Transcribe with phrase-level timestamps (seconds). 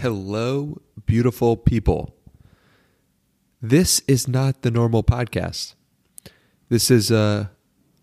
[0.00, 2.14] Hello, beautiful people.
[3.62, 5.74] This is not the normal podcast.
[6.68, 7.50] This is a,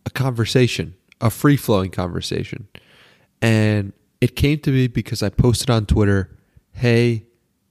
[0.04, 2.68] a conversation, a free flowing conversation.
[3.44, 6.36] And it came to me because I posted on Twitter,
[6.72, 7.28] hey,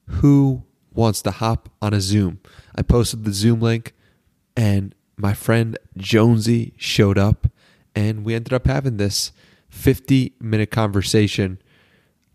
[0.06, 0.62] who
[0.92, 2.38] wants to hop on a Zoom?
[2.76, 3.92] I posted the Zoom link,
[4.56, 7.48] and my friend Jonesy showed up,
[7.92, 9.32] and we ended up having this
[9.68, 11.58] 50 minute conversation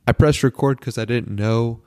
[0.07, 1.81] I pressed record because I didn't know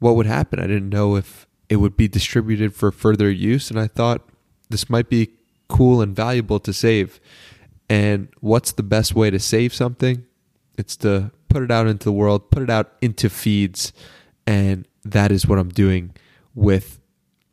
[0.00, 0.58] what would happen.
[0.58, 4.26] I didn't know if it would be distributed for further use, and I thought
[4.70, 5.30] this might be
[5.68, 7.20] cool and valuable to save.
[7.88, 10.24] And what's the best way to save something?
[10.78, 13.92] It's to put it out into the world, put it out into feeds,
[14.46, 16.14] and that is what I'm doing
[16.54, 16.98] with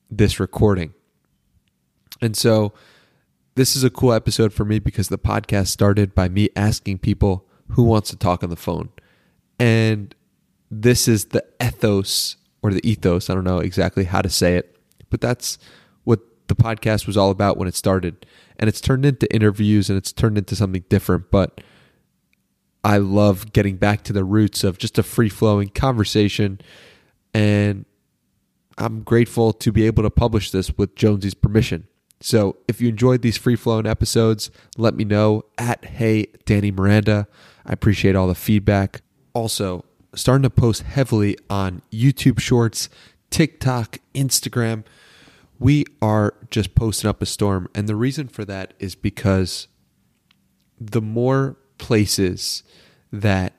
[0.09, 0.93] this recording.
[2.21, 2.73] And so
[3.55, 7.45] this is a cool episode for me because the podcast started by me asking people
[7.71, 8.89] who wants to talk on the phone.
[9.61, 10.15] And
[10.71, 13.29] this is the ethos or the ethos.
[13.29, 14.75] I don't know exactly how to say it,
[15.11, 15.59] but that's
[16.03, 18.25] what the podcast was all about when it started.
[18.57, 21.29] And it's turned into interviews and it's turned into something different.
[21.29, 21.61] But
[22.83, 26.59] I love getting back to the roots of just a free flowing conversation.
[27.31, 27.85] And
[28.79, 31.87] I'm grateful to be able to publish this with Jonesy's permission.
[32.19, 37.27] So if you enjoyed these free flowing episodes, let me know at Hey Danny Miranda.
[37.63, 39.01] I appreciate all the feedback
[39.33, 42.89] also starting to post heavily on YouTube Shorts,
[43.29, 44.83] TikTok, Instagram.
[45.59, 47.69] We are just posting up a storm.
[47.73, 49.67] And the reason for that is because
[50.79, 52.63] the more places
[53.11, 53.53] that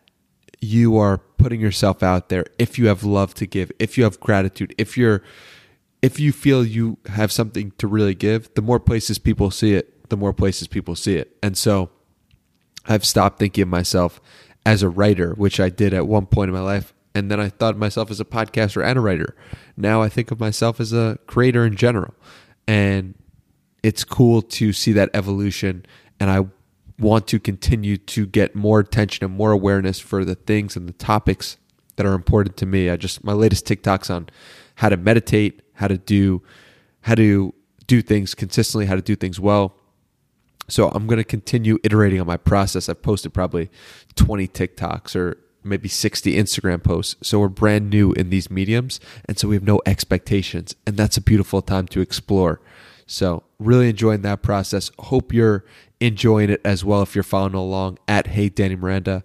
[0.61, 4.21] you are putting yourself out there, if you have love to give, if you have
[4.21, 5.23] gratitude, if you're
[6.03, 10.09] if you feel you have something to really give, the more places people see it,
[10.09, 11.37] the more places people see it.
[11.45, 11.91] And so
[12.87, 14.21] I've stopped thinking of myself
[14.65, 16.95] as a writer, which I did at one point in my life.
[17.15, 19.35] And then I thought of myself as a podcaster and a writer.
[19.77, 22.15] Now I think of myself as a creator in general.
[22.67, 23.15] And
[23.83, 25.85] it's cool to see that evolution.
[26.19, 26.47] And I
[26.99, 30.93] want to continue to get more attention and more awareness for the things and the
[30.95, 31.59] topics
[31.97, 32.89] that are important to me.
[32.89, 34.29] I just, my latest TikToks on
[34.77, 36.43] how to meditate, how to do,
[37.03, 37.53] how to
[37.87, 39.77] do things consistently, how to do things well
[40.69, 42.89] so I'm going to continue iterating on my process.
[42.89, 43.71] I've posted probably
[44.15, 47.17] 20 TikToks or maybe 60 Instagram posts.
[47.27, 49.01] So we're brand new in these mediums.
[49.27, 50.75] And so we have no expectations.
[50.87, 52.61] And that's a beautiful time to explore.
[53.07, 54.91] So really enjoying that process.
[54.99, 55.65] Hope you're
[56.01, 59.23] enjoying it as well if you're following along at Hey Danny Miranda.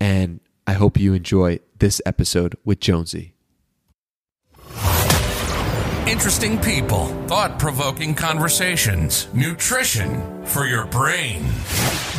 [0.00, 3.34] And I hope you enjoy this episode with Jonesy.
[6.10, 11.44] Interesting people, thought provoking conversations, nutrition for your brain.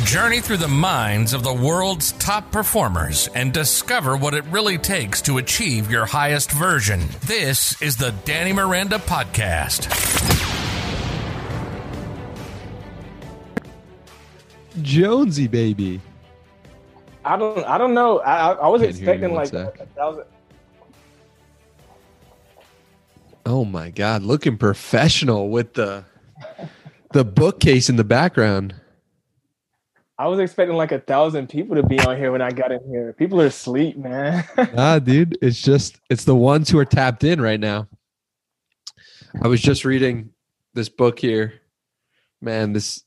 [0.05, 5.21] Journey through the minds of the world's top performers and discover what it really takes
[5.23, 7.01] to achieve your highest version.
[7.25, 9.89] This is the Danny Miranda Podcast.
[14.81, 15.99] Jonesy, baby.
[17.25, 17.65] I don't.
[17.65, 18.19] I don't know.
[18.19, 19.51] I, I was expecting like
[23.51, 26.05] Oh my god, looking professional with the
[27.11, 28.73] the bookcase in the background.
[30.17, 32.79] I was expecting like a thousand people to be on here when I got in
[32.89, 33.11] here.
[33.11, 34.45] People are asleep, man.
[34.77, 37.89] ah, dude, it's just it's the ones who are tapped in right now.
[39.43, 40.29] I was just reading
[40.73, 41.55] this book here.
[42.39, 43.03] Man, this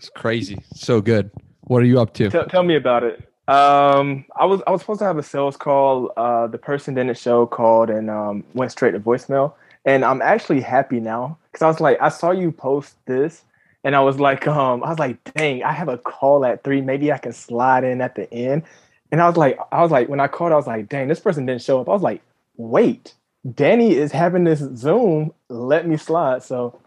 [0.00, 0.58] is crazy.
[0.74, 1.30] So good.
[1.60, 2.30] What are you up to?
[2.30, 3.22] Tell, tell me about it.
[3.48, 6.12] Um, I was I was supposed to have a sales call.
[6.16, 9.54] Uh, the person didn't show, called, and um, went straight to voicemail.
[9.84, 13.44] And I'm actually happy now because I was like, I saw you post this,
[13.84, 16.80] and I was like, um, I was like, dang, I have a call at three.
[16.80, 18.64] Maybe I can slide in at the end.
[19.12, 21.20] And I was like, I was like, when I called, I was like, dang, this
[21.20, 21.88] person didn't show up.
[21.88, 22.22] I was like,
[22.56, 23.14] wait,
[23.54, 25.32] Danny is having this Zoom.
[25.48, 26.42] Let me slide.
[26.42, 26.80] So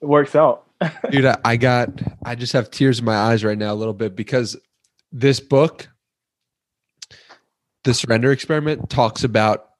[0.00, 0.64] it works out.
[1.10, 1.90] Dude, I got,
[2.24, 4.56] I just have tears in my eyes right now a little bit because
[5.10, 5.88] this book
[7.84, 9.70] the surrender experiment talks about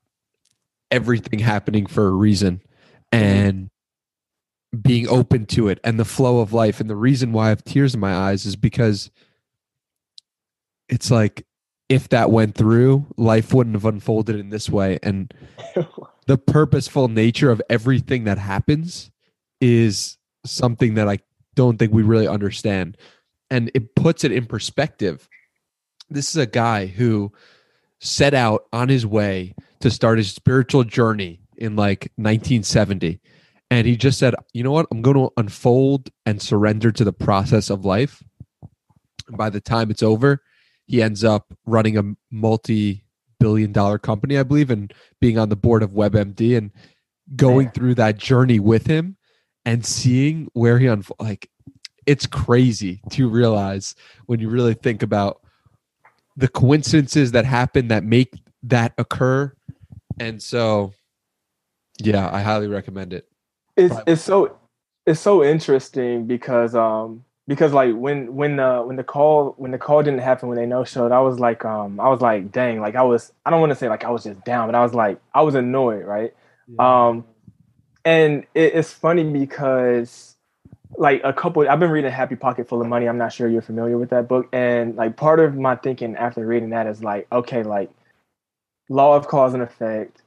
[0.90, 2.60] everything happening for a reason
[3.10, 3.70] and
[4.80, 6.80] being open to it and the flow of life.
[6.80, 9.10] And the reason why I have tears in my eyes is because
[10.88, 11.46] it's like
[11.88, 14.98] if that went through, life wouldn't have unfolded in this way.
[15.02, 15.32] And
[16.26, 19.10] the purposeful nature of everything that happens
[19.60, 21.18] is something that I
[21.54, 22.96] don't think we really understand.
[23.50, 25.28] And it puts it in perspective.
[26.10, 27.32] This is a guy who
[28.04, 33.20] set out on his way to start his spiritual journey in like 1970
[33.70, 34.86] and he just said you know what?
[34.90, 38.22] I'm going to unfold and surrender to the process of life.
[39.26, 40.42] And by the time it's over
[40.86, 43.04] he ends up running a multi
[43.40, 46.70] billion dollar company, I believe, and being on the board of WebMD and
[47.36, 47.72] going Man.
[47.72, 49.16] through that journey with him
[49.64, 51.50] and seeing where he unfold like
[52.06, 53.94] it's crazy to realize
[54.26, 55.40] when you really think about
[56.36, 58.34] the coincidences that happen that make
[58.64, 59.52] that occur.
[60.20, 60.92] And so
[61.98, 63.28] yeah, I highly recommend it.
[63.76, 64.04] it's Right.
[64.06, 64.58] it's so
[65.06, 69.78] it's so interesting because um because like when when the when the call when the
[69.78, 72.80] call didn't happen when they no showed I was like um I was like dang
[72.80, 74.82] like I was I don't want to say like I was just down but I
[74.82, 76.34] was like I was annoyed right
[76.78, 77.24] um
[78.04, 80.33] and it, it's funny because
[80.98, 83.62] like a couple I've been reading Happy Pocket Full of Money I'm not sure you're
[83.62, 87.26] familiar with that book and like part of my thinking after reading that is like
[87.32, 87.90] okay like
[88.88, 90.22] law of cause and effect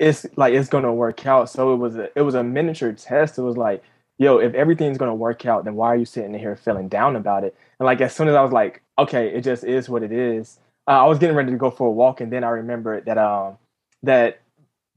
[0.00, 1.50] it's like it's gonna work out.
[1.50, 3.38] So it was a it was a miniature test.
[3.38, 3.84] It was like,
[4.18, 7.44] yo, if everything's gonna work out, then why are you sitting here feeling down about
[7.44, 7.54] it?
[7.78, 10.58] And like as soon as I was like, okay, it just is what it is.
[10.88, 13.18] Uh, I was getting ready to go for a walk, and then I remembered that
[13.18, 13.58] um
[14.02, 14.40] that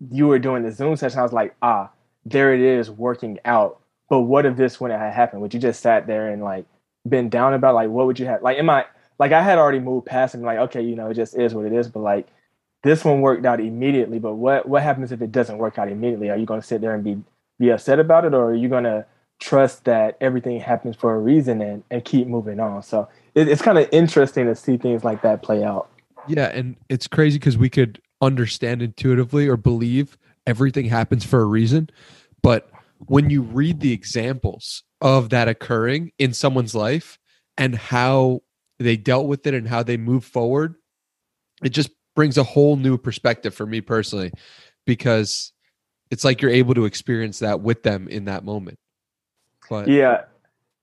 [0.10, 1.20] you were doing the Zoom session.
[1.20, 1.92] I was like, ah,
[2.26, 3.82] there it is working out.
[4.14, 5.42] But what if this wouldn't have happened?
[5.42, 6.68] Would you just sat there and like
[7.10, 8.86] been down about like what would you have like am I
[9.18, 11.66] like I had already moved past and like okay, you know, it just is what
[11.66, 11.88] it is.
[11.88, 12.28] But like
[12.84, 14.20] this one worked out immediately.
[14.20, 16.30] But what what happens if it doesn't work out immediately?
[16.30, 17.24] Are you going to sit there and be
[17.58, 19.04] be upset about it, or are you going to
[19.40, 22.84] trust that everything happens for a reason and and keep moving on?
[22.84, 25.90] So it, it's kind of interesting to see things like that play out.
[26.28, 31.46] Yeah, and it's crazy because we could understand intuitively or believe everything happens for a
[31.46, 31.90] reason,
[32.44, 32.70] but
[33.08, 37.20] when you read the examples of that occurring in someone's life
[37.58, 38.42] and how
[38.80, 40.76] they dealt with it and how they move forward,
[41.64, 44.32] it just brings a whole new perspective for me personally
[44.86, 45.52] because
[46.12, 48.78] it's like you're able to experience that with them in that moment.
[49.70, 50.26] But Yeah.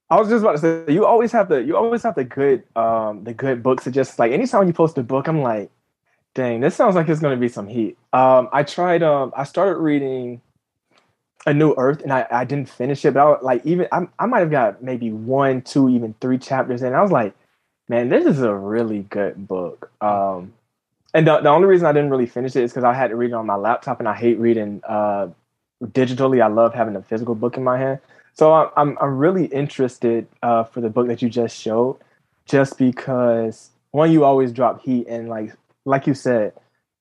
[0.08, 2.64] I was just about to say you always have the you always have the good
[2.74, 5.70] um the good books that just like anytime you post a book, I'm like,
[6.34, 7.96] dang, this sounds like it's gonna be some heat.
[8.12, 10.40] Um I tried um I started reading
[11.46, 14.26] A New Earth and I, I didn't finish it, but I like even I, I
[14.26, 16.94] might have got maybe one, two, even three chapters in.
[16.94, 17.34] I was like,
[17.88, 19.90] man, this is a really good book.
[20.00, 20.52] Um
[21.12, 23.16] and the, the only reason I didn't really finish it is because I had to
[23.16, 25.28] read it on my laptop and I hate reading uh
[25.84, 26.42] digitally.
[26.42, 28.00] I love having a physical book in my hand.
[28.34, 31.98] So I'm I'm, I'm really interested uh, for the book that you just showed,
[32.46, 35.54] just because one, you always drop heat, and like
[35.84, 36.52] like you said,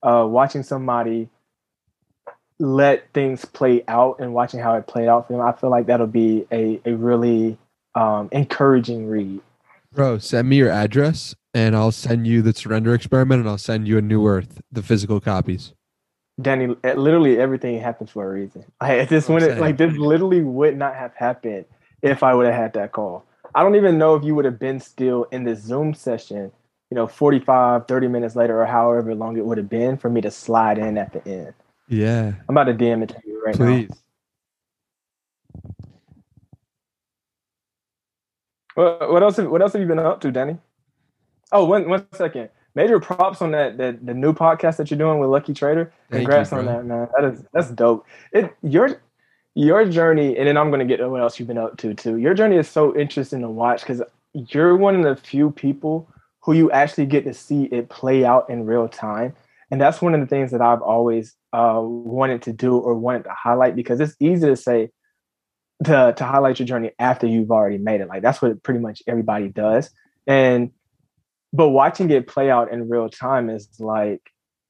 [0.02, 1.30] uh, watching somebody
[2.60, 5.88] let things play out and watching how it played out for them, I feel like
[5.88, 7.58] that'll be a a really
[7.96, 9.42] um, encouraging read.
[9.94, 13.88] bro, send me your address and I'll send you the surrender experiment and I'll send
[13.88, 15.74] you a new earth, the physical copies.
[16.42, 18.66] Danny, eh, literally everything happens for a reason.
[18.82, 21.66] Like this wouldn't like this literally would not have happened
[22.02, 23.26] if I would have had that call.
[23.56, 26.52] I don't even know if you would have been still in the Zoom session,
[26.92, 30.22] you know, 45, 30 minutes later or however long it would have been for me
[30.22, 31.54] to slide in at the end.
[31.90, 33.90] Yeah, I'm about to DM it to you right please.
[33.90, 33.96] now.
[38.76, 40.58] What, what else have, what else have you been up to, Danny?
[41.52, 42.50] Oh, one one second.
[42.76, 45.92] Major props on that that the new podcast that you're doing with Lucky Trader.
[46.10, 47.10] Thank you, Congrats on that, man.
[47.18, 48.06] That is that's dope.
[48.32, 49.02] It your
[49.56, 52.18] your journey, and then I'm gonna get to what else you've been up to too.
[52.18, 54.02] Your journey is so interesting to watch because
[54.34, 56.08] you're one of the few people
[56.42, 59.36] who you actually get to see it play out in real time,
[59.72, 63.24] and that's one of the things that I've always uh, wanted to do or wanted
[63.26, 64.90] to highlight because it's easy to say
[65.86, 68.08] to to highlight your journey after you've already made it.
[68.08, 69.90] Like that's what pretty much everybody does,
[70.28, 70.72] and
[71.54, 74.22] but watching it play out in real time is like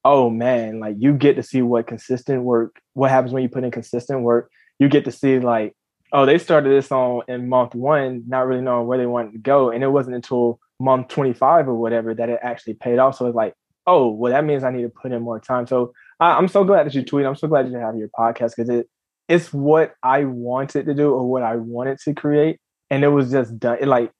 [0.02, 3.64] oh man like you get to see what consistent work what happens when you put
[3.64, 4.50] in consistent work.
[4.78, 5.74] You get to see like
[6.12, 9.38] oh they started this on in month one not really knowing where they wanted to
[9.38, 9.70] go.
[9.70, 13.16] And it wasn't until month 25 or whatever that it actually paid off.
[13.16, 13.54] So it's like
[13.90, 16.64] oh well that means i need to put in more time so I, i'm so
[16.64, 18.88] glad that you tweet i'm so glad you have your podcast because it
[19.28, 22.58] it's what i wanted to do or what i wanted to create
[22.90, 24.10] and it was just done it like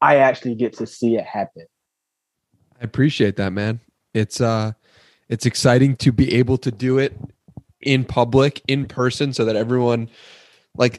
[0.00, 1.66] i actually get to see it happen
[2.80, 3.80] I appreciate that, man.
[4.14, 4.72] It's uh
[5.28, 7.16] it's exciting to be able to do it
[7.80, 10.08] in public, in person, so that everyone
[10.76, 10.98] like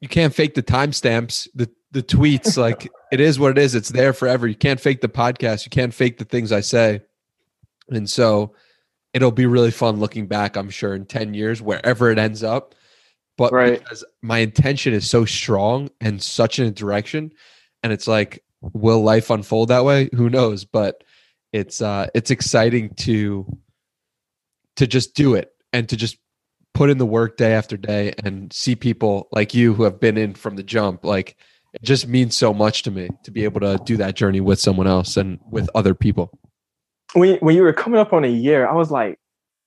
[0.00, 3.74] you can't fake the timestamps, the the tweets, like it is what it is.
[3.74, 4.46] It's there forever.
[4.46, 5.66] You can't fake the podcast.
[5.66, 7.02] You can't fake the things I say.
[7.90, 8.54] And so
[9.14, 12.74] it'll be really fun looking back, I'm sure, in 10 years, wherever it ends up.
[13.36, 13.78] But Right.
[13.78, 17.32] because my intention is so strong and such in a direction,
[17.82, 20.08] and it's like, will life unfold that way?
[20.14, 20.64] Who knows?
[20.64, 21.04] But
[21.52, 23.46] it's uh it's exciting to
[24.76, 26.18] to just do it and to just
[26.74, 30.16] put in the work day after day and see people like you who have been
[30.18, 31.36] in from the jump like
[31.72, 34.60] it just means so much to me to be able to do that journey with
[34.60, 36.38] someone else and with other people
[37.14, 39.18] when when you were coming up on a year, I was like,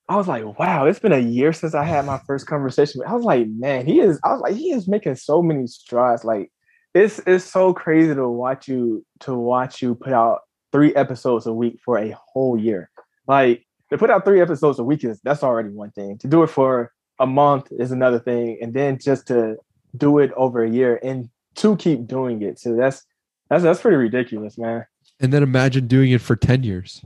[0.09, 3.01] I was like, wow, it's been a year since I had my first conversation.
[3.07, 4.19] I was like, man, he is.
[4.23, 6.23] I was like, he is making so many strides.
[6.23, 6.51] Like,
[6.93, 11.53] it's it's so crazy to watch you to watch you put out three episodes a
[11.53, 12.89] week for a whole year.
[13.27, 16.17] Like to put out three episodes a week is that's already one thing.
[16.19, 19.57] To do it for a month is another thing, and then just to
[19.95, 22.59] do it over a year and to keep doing it.
[22.59, 23.05] So that's
[23.49, 24.85] that's that's pretty ridiculous, man.
[25.19, 27.03] And then imagine doing it for 10 years.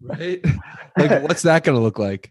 [0.00, 0.44] Right?
[0.98, 2.30] Like what's that going to look like?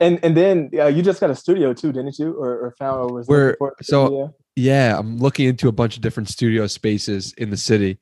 [0.00, 2.32] And and then uh, you just got a studio too, didn't you?
[2.32, 4.34] Or, or found or was We're- looking for a so- studio?
[4.56, 7.98] Yeah, I'm looking into a bunch of different studio spaces in the city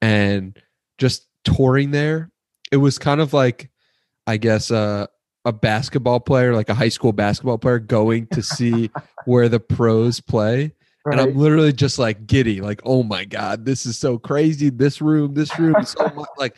[0.00, 0.58] and
[0.98, 2.30] just touring there.
[2.72, 3.70] It was kind of like
[4.26, 5.06] I guess uh,
[5.44, 8.90] a basketball player, like a high school basketball player going to see
[9.24, 10.74] where the pros play.
[11.06, 14.68] And I'm literally just like giddy, like, oh my God, this is so crazy.
[14.68, 16.56] This room, this room is so much like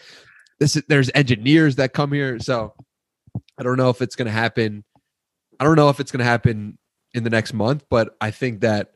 [0.63, 2.39] this is there's engineers that come here.
[2.39, 2.73] So
[3.59, 4.85] I don't know if it's gonna happen.
[5.59, 6.79] I don't know if it's gonna happen
[7.15, 8.93] in the next month, but I think that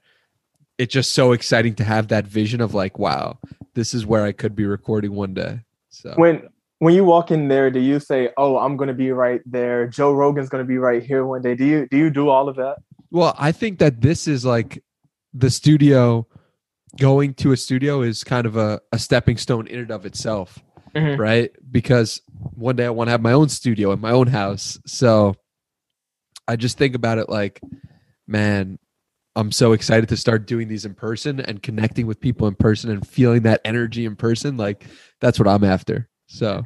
[0.78, 3.40] it's just so exciting to have that vision of like, wow,
[3.74, 5.60] this is where I could be recording one day.
[5.88, 9.10] So when when you walk in there, do you say, "Oh, I'm going to be
[9.10, 9.88] right there.
[9.88, 11.56] Joe Rogan's going to be right here one day"?
[11.56, 12.76] Do you do you do all of that?
[13.10, 14.84] Well, I think that this is like
[15.34, 16.28] the studio.
[16.98, 20.62] Going to a studio is kind of a, a stepping stone in and of itself,
[20.94, 21.18] Mhm.
[21.18, 21.50] right?
[21.70, 22.20] Because
[22.54, 24.78] one day I want to have my own studio in my own house.
[24.86, 25.34] So
[26.48, 27.60] I just think about it like,
[28.26, 28.78] man,
[29.34, 32.90] I'm so excited to start doing these in person and connecting with people in person
[32.90, 34.56] and feeling that energy in person.
[34.56, 34.86] Like
[35.20, 36.08] that's what I'm after.
[36.26, 36.62] So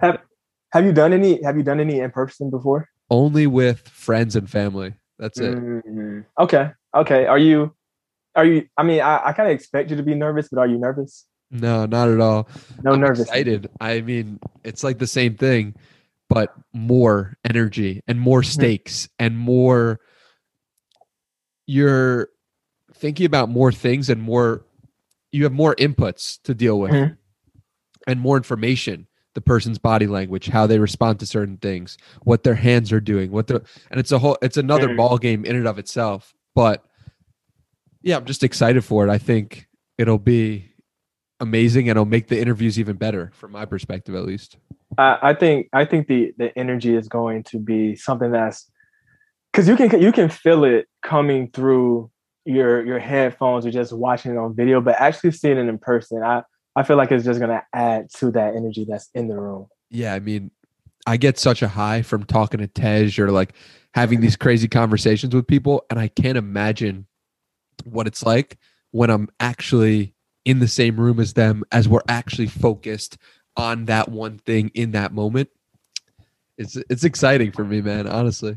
[0.73, 1.43] Have you done any?
[1.43, 2.89] Have you done any in person before?
[3.11, 4.95] only with friends and family.
[5.19, 5.57] That's it.
[5.57, 6.25] Mhm.
[6.39, 6.71] Okay.
[6.95, 7.27] Okay.
[7.27, 7.75] Are you?
[8.35, 8.67] Are you?
[8.77, 11.27] I mean, I, I kind of expect you to be nervous, but are you nervous?
[11.50, 12.49] No, not at all.
[12.85, 13.21] No I'm nervous.
[13.23, 13.69] excited.
[13.80, 15.75] I mean, it's like the same thing,
[16.28, 20.00] but more energy and more stakes and more.
[21.66, 22.28] You're
[22.95, 24.64] thinking about more things and more.
[25.33, 27.16] You have more inputs to deal with, Mhm.
[28.07, 29.07] and more information.
[29.35, 33.30] The person's body language, how they respond to certain things, what their hands are doing,
[33.30, 34.37] what they're, and it's a whole.
[34.42, 34.97] It's another Mhm.
[34.97, 36.35] ball game in and of itself.
[36.54, 36.85] But
[38.02, 39.11] yeah, I'm just excited for it.
[39.11, 40.70] I think it'll be
[41.41, 44.57] amazing and it'll make the interviews even better from my perspective at least
[44.99, 48.71] I, I think I think the the energy is going to be something that's
[49.53, 52.11] because you can you can feel it coming through
[52.45, 56.23] your your headphones or just watching it on video, but actually seeing it in person,
[56.23, 56.43] I
[56.77, 59.67] I feel like it's just gonna add to that energy that's in the room.
[59.91, 60.51] yeah i mean
[61.07, 63.55] i get such a high from talking to tej or like
[63.95, 67.07] having these crazy conversations with people and i can't imagine
[67.85, 68.57] what it's like
[68.93, 73.19] when i'm actually in the same room as them as we're actually focused
[73.57, 75.51] on that one thing in that moment
[76.57, 78.57] it's it's exciting for me man honestly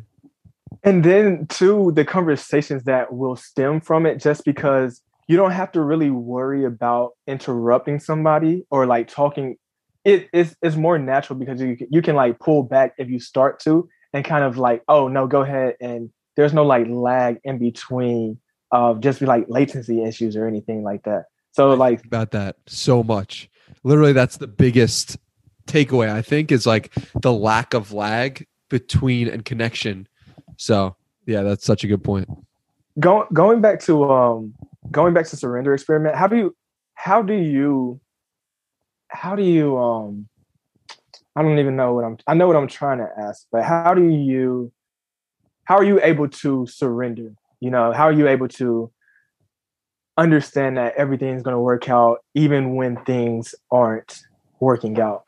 [0.83, 5.71] And then too, the conversations that will stem from it, just because you don't have
[5.73, 9.57] to really worry about interrupting somebody or like talking.
[10.03, 13.59] It is it's more natural because you you can like pull back if you start
[13.61, 17.57] to and kind of like, oh no, go ahead, and there's no like lag in
[17.57, 18.39] between
[18.71, 21.25] of just be like latency issues or anything like that.
[21.53, 23.49] So like, about that so much.
[23.83, 25.17] Literally, that's the biggest
[25.65, 30.07] takeaway I think is like the lack of lag between and connection.
[30.57, 30.95] So
[31.25, 32.27] yeah, that's such a good point.
[32.99, 34.53] going going back to um
[34.91, 36.55] going back to surrender experiment how do you
[36.93, 37.99] how do you
[39.07, 40.27] how do you um
[41.35, 43.93] i don't even know what i'm i know what i'm trying to ask but how
[43.93, 44.71] do you
[45.63, 48.91] how are you able to surrender you know how are you able to
[50.17, 54.21] understand that everything's going to work out even when things aren't
[54.59, 55.23] working out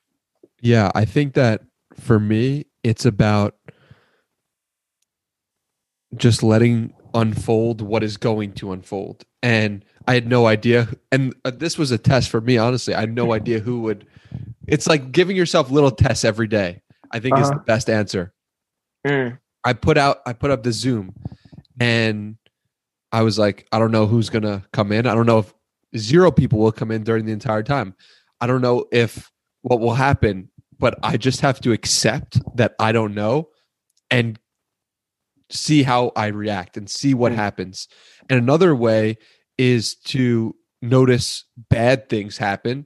[0.62, 1.62] Yeah, I think that
[2.00, 3.56] for me, it's about
[6.16, 9.24] just letting unfold what is going to unfold.
[9.42, 10.88] And I had no idea.
[11.12, 12.94] And uh, this was a test for me, honestly.
[12.94, 14.06] I had no idea who would.
[14.68, 17.56] It's like giving yourself little tests every day, I think is Uh-huh.
[17.60, 18.34] the best answer.
[19.06, 21.14] Mm, I put out I put up the Zoom
[21.80, 22.38] and
[23.16, 25.08] I was like, I don't know who's gonna come in.
[25.08, 25.54] I don't know if
[25.96, 27.96] zero people will come in during the entire time.
[28.42, 29.32] I don't know if
[29.62, 33.48] what will happen, but I just have to accept that I don't know
[34.12, 34.38] and
[35.50, 37.36] see how I react and see what Mm.
[37.36, 37.88] happens.
[38.30, 39.18] And another way
[39.58, 42.86] is to notice bad things happen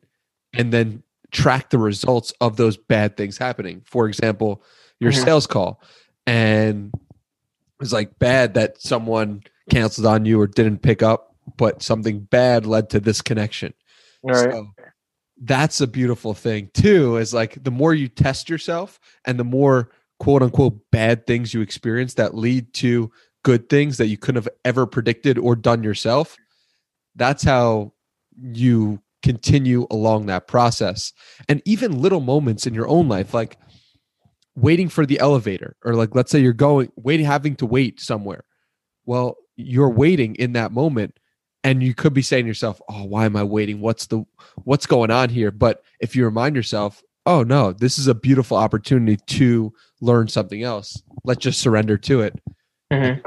[0.54, 3.82] and then track the results of those bad things happening.
[3.84, 4.62] For example,
[5.00, 5.24] your Mhm.
[5.24, 5.82] sales call
[6.28, 6.94] and
[7.82, 12.66] it's like bad that someone canceled on you or didn't pick up, but something bad
[12.66, 13.74] led to this connection.
[14.24, 14.52] all right.
[14.52, 14.68] So
[15.42, 19.90] that's a beautiful thing too is like the more you test yourself and the more
[20.20, 23.10] quote unquote bad things you experience that lead to
[23.46, 26.36] good things that you couldn't have ever predicted or done yourself
[27.16, 27.94] that's how
[28.42, 31.14] you continue along that process.
[31.48, 33.58] And even little moments in your own life like
[34.56, 38.44] waiting for the elevator or like let's say you're going waiting having to wait somewhere.
[39.06, 41.18] Well you're waiting in that moment
[41.64, 44.24] and you could be saying to yourself oh why am i waiting what's the
[44.64, 48.56] what's going on here but if you remind yourself oh no this is a beautiful
[48.58, 52.40] opportunity to learn something else let's just surrender to it
[52.92, 53.22] Mhm.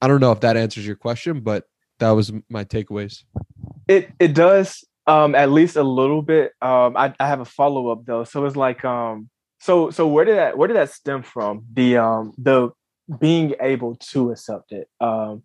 [0.00, 1.64] i don't know if that answers your question but
[1.98, 3.24] that was my takeaways
[3.88, 6.52] It it does um at least a little bit.
[6.62, 8.24] Um I, I have a follow up though.
[8.24, 9.28] So it's like um
[9.60, 11.64] so so where did that where did that stem from?
[11.72, 12.70] The um the
[13.18, 14.88] being able to accept it.
[15.00, 15.42] Um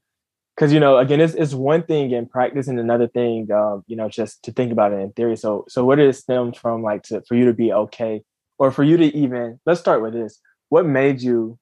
[0.56, 3.96] because you know again it's, it's one thing in practice and another thing um you
[3.96, 6.82] know just to think about it in theory so so where did it stem from
[6.82, 8.24] like to for you to be okay
[8.58, 11.60] or for you to even let's start with this what made you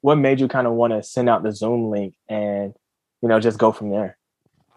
[0.00, 2.72] what made you kind of want to send out the zoom link and
[3.20, 4.16] you know just go from there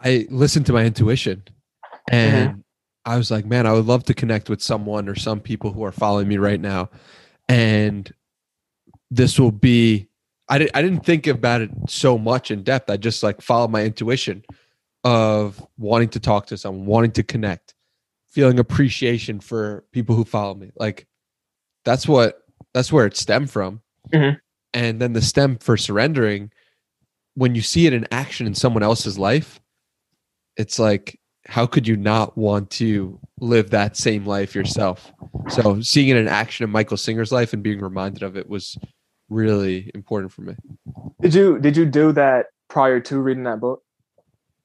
[0.03, 1.43] I listened to my intuition
[2.09, 2.63] and
[3.05, 5.83] I was like, man, I would love to connect with someone or some people who
[5.83, 6.89] are following me right now.
[7.49, 8.11] And
[9.09, 10.07] this will be,
[10.51, 12.89] I, di- I didn't think about it so much in depth.
[12.89, 14.43] I just like followed my intuition
[15.05, 17.73] of wanting to talk to someone, wanting to connect,
[18.29, 20.71] feeling appreciation for people who follow me.
[20.75, 21.07] Like
[21.85, 22.43] that's what,
[22.73, 23.81] that's where it stemmed from.
[24.13, 24.39] Mhm.
[24.73, 26.51] And then the stem for surrendering,
[27.35, 29.59] when you see it in action in someone else's life,
[30.57, 31.17] it's like
[31.47, 35.11] how could you not want to live that same life yourself
[35.49, 38.77] so seeing it in action in michael singer's life and being reminded of it was
[39.31, 40.55] really important for me
[41.21, 43.81] did you did you do that prior to reading that book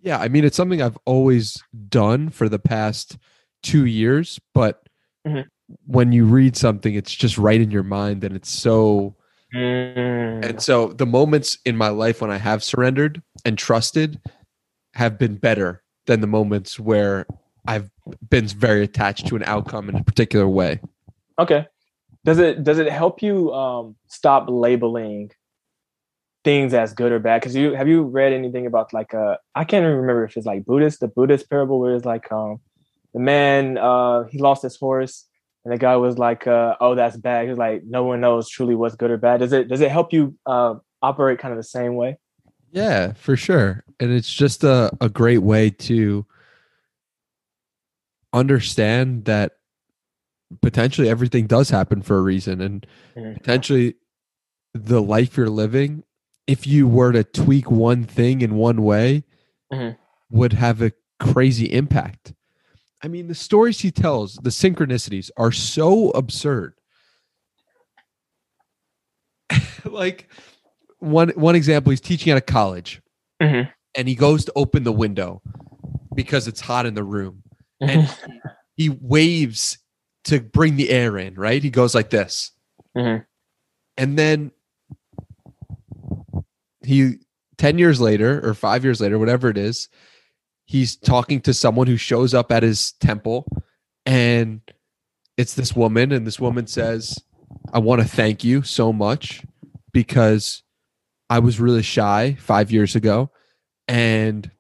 [0.01, 3.17] yeah i mean it's something i've always done for the past
[3.63, 4.83] two years but
[5.27, 5.47] Mhm.
[5.87, 9.17] when you read something it's just right in your mind and it's so
[9.55, 10.45] Mm.
[10.45, 14.21] and so the moments in my life when i have surrendered and trusted
[14.95, 17.27] have been better than the moments where
[17.69, 17.89] i've
[18.29, 20.81] been very attached to an outcome in a particular way
[21.39, 21.67] Okay.
[22.27, 25.31] Does it does it help you um stop labeling
[26.43, 27.41] things as good or bad?
[27.41, 30.45] Because you have you read anything about like uh I can't even remember if it's
[30.45, 32.59] like Buddhist, the Buddhist parable where it's like um
[33.15, 35.25] the man uh he lost his horse
[35.65, 37.49] and the guy was like uh oh that's bad.
[37.49, 39.39] he's like no one knows truly what's good or bad.
[39.39, 42.19] Does it does it help you uh operate kind of the same way?
[42.73, 43.85] Yeah, for sure.
[44.01, 46.27] And it's just a, a great way to
[48.33, 49.53] understand that
[50.63, 53.35] potentially everything does happen for a reason and Mhm.
[53.35, 53.95] potentially
[54.75, 56.05] the life you're living,
[56.47, 59.25] if you were to tweak one thing in one way,
[59.73, 59.97] Mhm.
[60.31, 62.35] would have a crazy impact.
[63.03, 66.75] I mean, the stories he tells, the synchronicities are so absurd.
[69.85, 70.29] like
[70.99, 73.01] one one example, he's teaching at a college
[73.43, 73.71] Mhm.
[73.97, 75.43] and he goes to open the window
[76.15, 77.43] because it's hot in the room
[77.81, 78.09] and
[78.77, 79.79] he waves
[80.27, 81.63] to bring the air in, right?
[81.63, 82.53] He goes like this.
[82.97, 83.25] Mhm.
[83.97, 84.53] And then
[86.85, 87.19] he
[87.59, 89.89] 10 years later or 5 years later, whatever it is,
[90.67, 93.47] he's talking to someone who shows up at his temple
[94.05, 94.61] and
[95.37, 97.19] it's this woman and this woman says,
[97.73, 99.45] "I want to thank you so much
[99.93, 100.63] because
[101.29, 103.31] I was really shy 5 years ago
[103.89, 104.51] and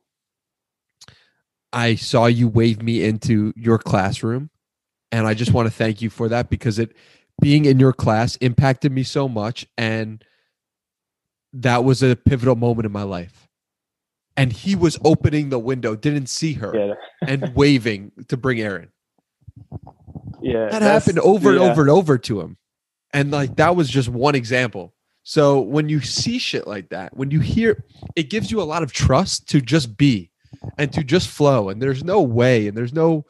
[1.73, 4.51] I saw you wave me into your classroom
[5.13, 6.95] and I just want to thank you for that because it
[7.41, 10.25] being in your class impacted me so much and
[11.53, 13.49] that was a pivotal moment in my life.
[14.37, 16.95] And he was opening the window, didn't see her yeah.
[17.27, 18.91] and waving to bring Aaron.
[20.43, 20.69] Yeah.
[20.69, 22.59] That happened over and over and over to him.
[23.13, 24.93] And like that was just one example.
[25.23, 28.83] So when you see shit like that, when you hear it gives you a lot
[28.83, 30.31] of trust to just be
[30.79, 33.25] and to just flow and there's no way and there's no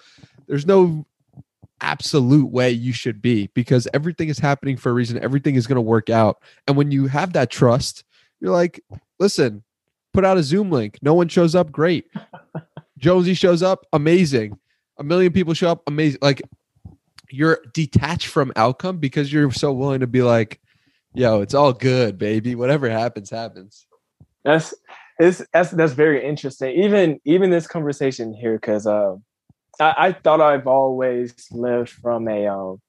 [0.48, 1.06] there's no
[1.80, 5.22] absolute way you should be because everything is happening for a reason.
[5.22, 6.42] Everything is going to work out.
[6.66, 8.04] And when you have that trust
[8.40, 8.82] you're like
[9.18, 9.62] listen
[10.12, 10.98] put out a zoom link.
[11.02, 11.70] No one shows up.
[11.70, 12.10] Great.
[12.98, 13.86] Jonesy shows up.
[13.92, 14.58] Amazing.
[14.98, 15.82] A million people show up.
[15.86, 16.20] Amazing.
[16.22, 16.40] Like
[17.30, 20.60] you're detached from outcome because you're so willing to be like
[21.12, 22.54] yo it's all good baby.
[22.54, 23.86] Whatever happens happens.
[24.44, 24.74] That's
[25.18, 26.74] it's that's that's very interesting.
[26.82, 29.16] Even even this conversation here, because uh,
[29.80, 32.80] I, I thought I've always lived from a um,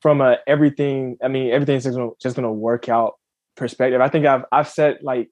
[0.00, 1.18] from a everything.
[1.22, 3.14] I mean, everything's just gonna, just gonna work out
[3.56, 4.00] perspective.
[4.00, 5.30] I think I've I've said like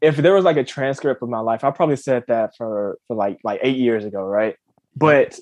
[0.00, 3.16] if there was like a transcript of my life, I probably said that for for
[3.16, 4.56] like like eight years ago, right?
[4.96, 5.38] But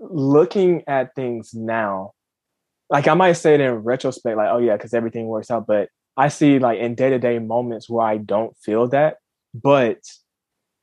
[0.00, 2.12] looking at things now,
[2.90, 5.66] like I might say it in retrospect, like, oh yeah, because everything works out.
[5.66, 9.16] But I see like in day-to-day moments where I don't feel that.
[9.54, 9.98] But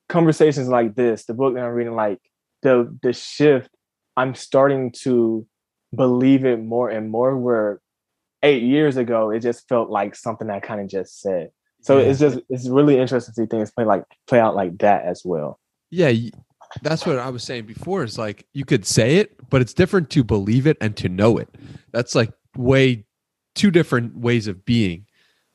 [0.09, 2.19] conversations like this, the book that I'm reading, like
[2.65, 3.69] the the shift,
[4.17, 5.45] I'm starting to
[5.95, 7.37] believe it more and more.
[7.37, 7.79] Where
[8.43, 11.51] eight years ago, it just felt like something I kind of just said.
[11.81, 12.05] So yeah.
[12.05, 15.21] it's just it's really interesting to see things play like play out like that as
[15.23, 15.59] well.
[15.91, 16.11] Yeah,
[16.81, 18.03] that's what I was saying before.
[18.03, 21.37] Is like you could say it, but it's different to believe it and to know
[21.37, 21.47] it.
[21.91, 23.05] That's like way
[23.53, 25.05] two different ways of being.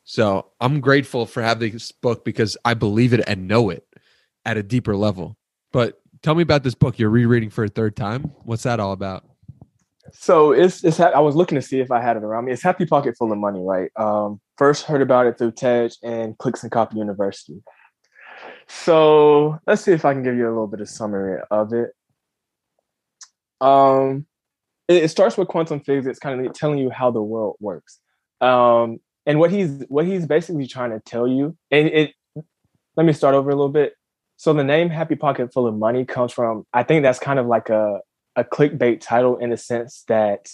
[0.04, 3.84] So I'm grateful for having this book because I believe it and know it
[4.44, 5.36] at a deeper level.
[5.72, 8.24] But tell me about this book you're rereading for a third time.
[8.44, 9.24] What's that all about?
[10.12, 12.52] So it's it's I was looking to see if I had it around me.
[12.52, 13.90] It's Happy Pocket Full of Money, right?
[13.96, 17.62] Um, first heard about it through TED and Clicks and Copy University.
[18.68, 21.90] So let's see if I can give you a little bit of summary of it.
[23.60, 24.26] Um,
[24.88, 26.18] it, it starts with quantum physics.
[26.18, 27.98] Kind of telling you how the world works.
[28.40, 31.56] Um, and what he's what he's basically trying to tell you.
[31.70, 32.14] And it
[32.96, 33.94] let me start over a little bit.
[34.40, 37.46] So the name Happy Pocket Full of Money comes from I think that's kind of
[37.46, 38.00] like a
[38.36, 40.48] a clickbait title in the sense that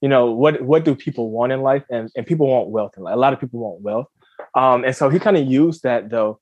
[0.00, 1.82] you know what what do people want in life?
[1.90, 4.06] And, and people want wealth and a lot of people want wealth.
[4.54, 6.38] Um, and so he kind of used that though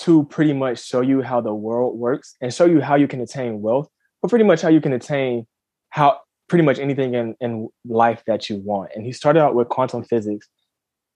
[0.00, 3.22] to pretty much show you how the world works and show you how you can
[3.22, 3.88] attain wealth
[4.20, 5.46] but pretty much how you can attain
[5.88, 6.20] how
[6.50, 8.90] pretty much anything in, in life that you want.
[8.94, 10.46] And he started out with quantum physics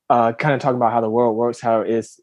[0.08, 2.18] uh, kind of talking about how the world works how it's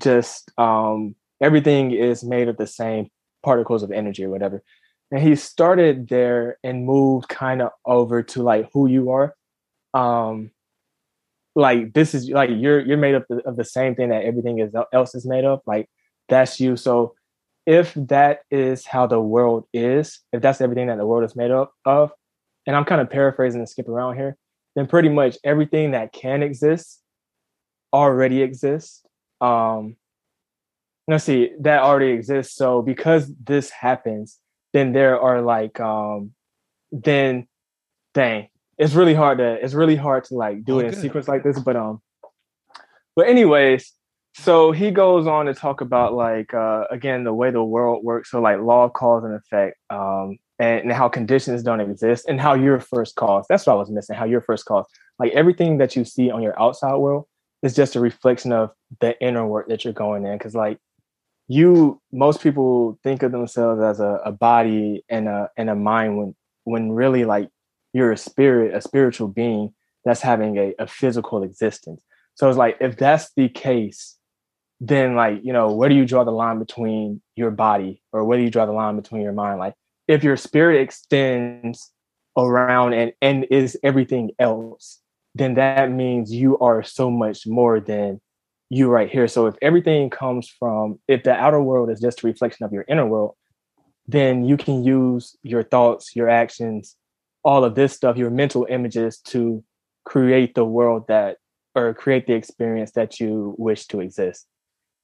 [0.00, 3.08] just um, everything is made of the same
[3.44, 4.62] particles of energy or whatever.
[5.10, 9.34] And he started there and moved kind of over to like who you are.
[9.94, 10.50] Um
[11.54, 14.72] like this is like you're you're made up of the same thing that everything is
[14.92, 15.88] else is made of like
[16.28, 16.76] that's you.
[16.76, 17.14] So
[17.66, 21.50] if that is how the world is if that's everything that the world is made
[21.50, 22.12] up of
[22.64, 24.36] and i'm kind of paraphrasing and skip around here
[24.76, 27.02] then pretty much everything that can exist
[27.92, 29.02] already exists.
[29.40, 29.96] Um
[31.08, 32.56] let's see that already exists.
[32.56, 34.38] So because this happens
[34.72, 36.32] then there are like um
[36.92, 37.46] then
[38.12, 41.28] dang it's really hard to it's really hard to like do oh, it in sequence
[41.28, 42.00] like this but um
[43.14, 43.92] but anyways
[44.34, 48.30] so he goes on to talk about like uh again the way the world works.
[48.30, 52.38] So like law of cause and effect um and, and how conditions don't exist and
[52.38, 54.86] how you're first cause that's what i was missing how you're first cause
[55.18, 57.26] like everything that you see on your outside world
[57.62, 60.36] is just a reflection of the inner work that you're going in.
[60.36, 60.78] Because like
[61.48, 66.18] you most people think of themselves as a, a body and a and a mind
[66.18, 67.48] when when really like
[67.92, 69.72] you're a spirit a spiritual being
[70.04, 72.02] that's having a, a physical existence.
[72.34, 74.16] So it's like if that's the case
[74.80, 78.36] then like you know where do you draw the line between your body or where
[78.38, 79.58] do you draw the line between your mind?
[79.58, 79.74] Like
[80.08, 81.92] if your spirit extends
[82.36, 85.00] around and and is everything else
[85.36, 88.20] then that means you are so much more than
[88.68, 89.28] you right here.
[89.28, 92.84] So if everything comes from, if the outer world is just a reflection of your
[92.88, 93.34] inner world,
[94.08, 96.96] then you can use your thoughts, your actions,
[97.44, 99.62] all of this stuff, your mental images to
[100.04, 101.38] create the world that,
[101.74, 104.46] or create the experience that you wish to exist.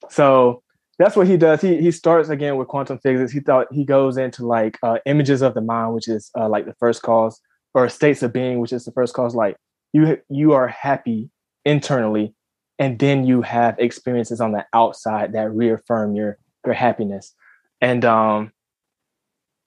[0.08, 0.62] So
[0.98, 1.60] that's what he does.
[1.60, 3.32] He he starts again with quantum physics.
[3.32, 6.66] He thought he goes into like uh, images of the mind, which is uh, like
[6.66, 7.40] the first cause,
[7.74, 9.34] or states of being, which is the first cause.
[9.34, 9.56] Like
[9.92, 11.30] you you are happy
[11.64, 12.34] internally
[12.78, 17.34] and then you have experiences on the outside that reaffirm your your happiness.
[17.80, 18.52] And um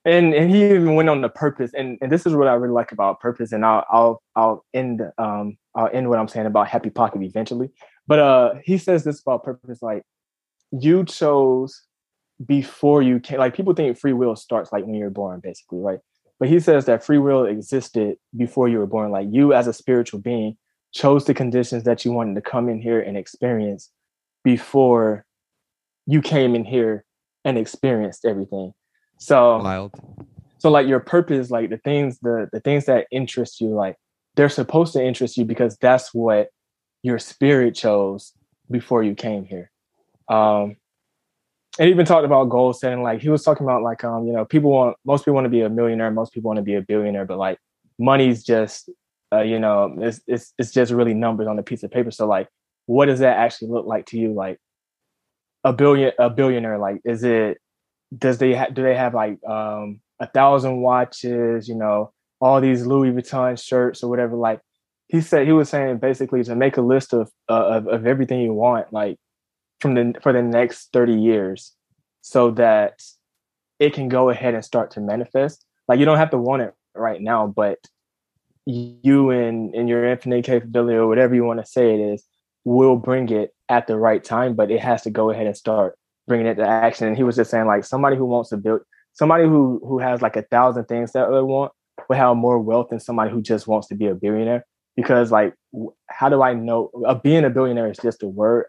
[0.04, 2.72] and and he even went on the purpose and, and this is what i really
[2.72, 6.68] like about purpose and i'll i'll i'll end um i'll end what i'm saying about
[6.68, 7.68] happy pocket eventually.
[8.06, 10.04] But uh he says this about purpose like
[10.70, 11.82] you chose
[12.44, 15.98] before you came like people think free will starts like when you're born basically right?
[16.38, 19.10] But he says that free will existed before you were born.
[19.10, 20.56] Like you as a spiritual being
[20.92, 23.90] chose the conditions that you wanted to come in here and experience
[24.44, 25.24] before
[26.06, 27.04] you came in here
[27.44, 28.72] and experienced everything.
[29.18, 29.92] So wild.
[30.58, 33.96] So like your purpose, like the things, the the things that interest you, like
[34.36, 36.48] they're supposed to interest you because that's what
[37.02, 38.32] your spirit chose
[38.70, 39.70] before you came here.
[40.28, 40.76] Um
[41.78, 43.02] and even talked about goal setting.
[43.02, 45.50] Like he was talking about like um, you know, people want most people want to
[45.50, 47.58] be a millionaire, most people want to be a billionaire, but like
[47.98, 48.90] money's just
[49.32, 52.10] uh, you know, it's, it's it's just really numbers on a piece of paper.
[52.10, 52.48] So like,
[52.86, 54.32] what does that actually look like to you?
[54.32, 54.58] Like
[55.64, 56.78] a billion, a billionaire.
[56.78, 57.58] Like, is it?
[58.16, 61.68] Does they ha- do they have like um a thousand watches?
[61.68, 64.36] You know, all these Louis Vuitton shirts or whatever.
[64.36, 64.60] Like
[65.08, 68.40] he said, he was saying basically to make a list of uh, of, of everything
[68.40, 69.16] you want, like
[69.80, 71.74] from the for the next thirty years,
[72.20, 73.02] so that
[73.78, 75.64] it can go ahead and start to manifest.
[75.88, 77.78] Like you don't have to want it right now, but
[78.66, 82.24] you and and your infinite capability or whatever you want to say it is
[82.64, 85.96] will bring it at the right time, but it has to go ahead and start
[86.26, 87.06] bringing it to action.
[87.06, 88.80] And he was just saying like somebody who wants to build
[89.12, 91.72] somebody who who has like a thousand things that they want
[92.08, 94.66] will have more wealth than somebody who just wants to be a billionaire.
[94.96, 95.54] Because like,
[96.08, 96.90] how do I know?
[97.06, 98.66] Uh, being a billionaire is just a word.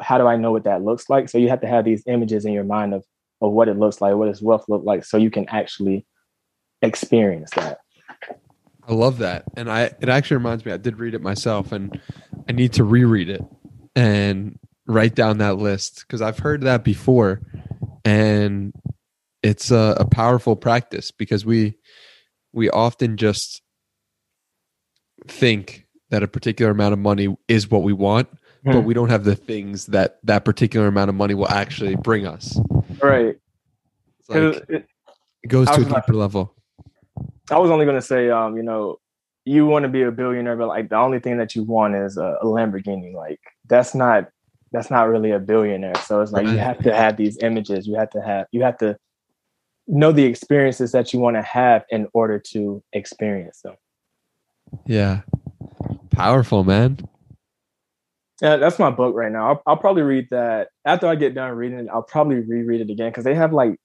[0.00, 1.28] How do I know what that looks like?
[1.28, 3.04] So you have to have these images in your mind of
[3.40, 6.06] of what it looks like, what does wealth look like, so you can actually
[6.82, 7.78] experience that.
[8.90, 10.72] I love that, and I it actually reminds me.
[10.72, 12.00] I did read it myself, and
[12.48, 13.42] I need to reread it
[13.94, 17.40] and write down that list because I've heard that before,
[18.04, 18.72] and
[19.44, 21.74] it's a, a powerful practice because we
[22.52, 23.62] we often just
[25.28, 28.38] think that a particular amount of money is what we want, mm.
[28.64, 28.86] but hmm.
[28.86, 32.58] we don't have the things that that particular amount of money will actually bring us.
[33.00, 33.36] Right.
[34.28, 36.56] Like, it, it, goes to a deeper like, level.
[37.50, 38.98] I was only going to say, um, you know,
[39.44, 42.16] you want to be a billionaire, but like the only thing that you want is
[42.16, 43.14] a, a Lamborghini.
[43.14, 44.28] Like that's not
[44.72, 45.96] that's not really a billionaire.
[46.06, 46.52] So it's like right.
[46.52, 47.86] you have to have these images.
[47.86, 48.96] You have to have you have to
[49.86, 53.74] know the experiences that you want to have in order to experience them.
[54.86, 55.22] Yeah.
[56.10, 56.98] Powerful, man.
[58.40, 59.48] Yeah, that's my book right now.
[59.48, 61.88] I'll, I'll probably read that after I get done reading it.
[61.92, 63.76] I'll probably reread it again because they have like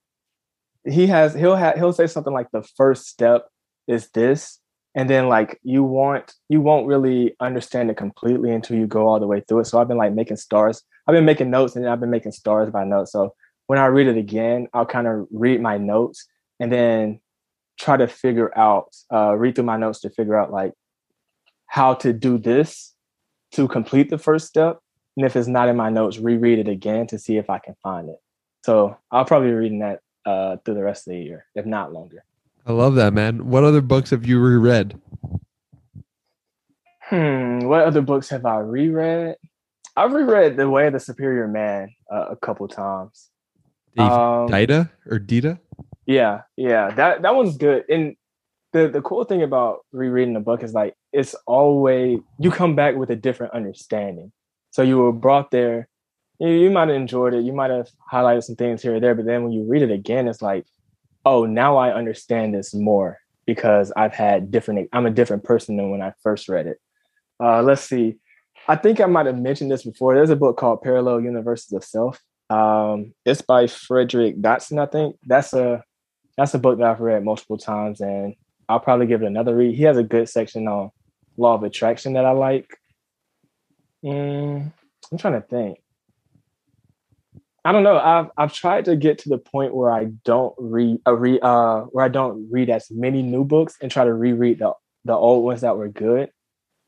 [0.86, 3.48] he has he'll have he'll say something like the first step
[3.88, 4.60] is this,
[4.96, 9.20] and then like you want you won't really understand it completely until you go all
[9.20, 9.66] the way through it.
[9.66, 10.82] So I've been like making stars.
[11.08, 13.12] I've been making notes and I've been making stars by notes.
[13.12, 13.36] So
[13.68, 16.26] when I read it again, I'll kind of read my notes
[16.60, 17.20] and then
[17.78, 20.74] try to figure out, uh, read through my notes to figure out like
[21.68, 22.94] how to do this
[23.52, 24.80] to complete the first step.
[25.18, 27.76] And if it's not in my notes, reread it again to see if I can
[27.82, 28.18] find it.
[28.66, 31.94] So I'll probably be reading that uh, through the rest of the year, if not
[31.94, 32.24] longer.
[32.66, 33.48] I love that, man.
[33.50, 35.00] What other books have you reread?
[37.02, 37.60] Hmm.
[37.60, 39.36] What other books have I reread?
[39.96, 43.30] I've reread The Way of the Superior Man uh, a couple times.
[43.98, 45.60] Um, Deida or Deida?
[46.06, 46.92] Yeah, yeah.
[46.92, 47.86] That that one's good.
[47.90, 48.16] And
[48.74, 52.96] the the cool thing about rereading the book is like it's always you come back
[52.96, 54.32] with a different understanding.
[54.72, 55.88] So you were brought there.
[56.40, 57.46] You, you might have enjoyed it.
[57.46, 59.92] You might have highlighted some things here or there, but then when you read it
[59.92, 60.66] again, it's like,
[61.26, 64.90] oh, now I understand this more because I've had different.
[64.94, 66.78] I'm a different person than when I first read it.
[67.44, 68.18] Uh, let's see.
[68.68, 70.16] I think I might have mentioned this before.
[70.16, 72.20] There's a book called Parallel Universes of Self.
[72.50, 75.18] Um, it's by Frederick Dodson, I think.
[75.26, 75.84] That's a
[76.38, 78.36] that's a book that I've read multiple times, and
[78.68, 79.76] I'll probably give it another read.
[79.76, 80.92] He has a good section on
[81.38, 82.70] law of attraction that I like.
[84.04, 84.72] Mm,
[85.12, 85.80] I'm trying to think.
[87.66, 87.98] I don't know.
[87.98, 91.82] I've I've tried to get to the point where I don't read uh, read uh
[91.92, 94.74] where I don't read as many new books and try to reread the
[95.04, 96.30] the old ones that were good,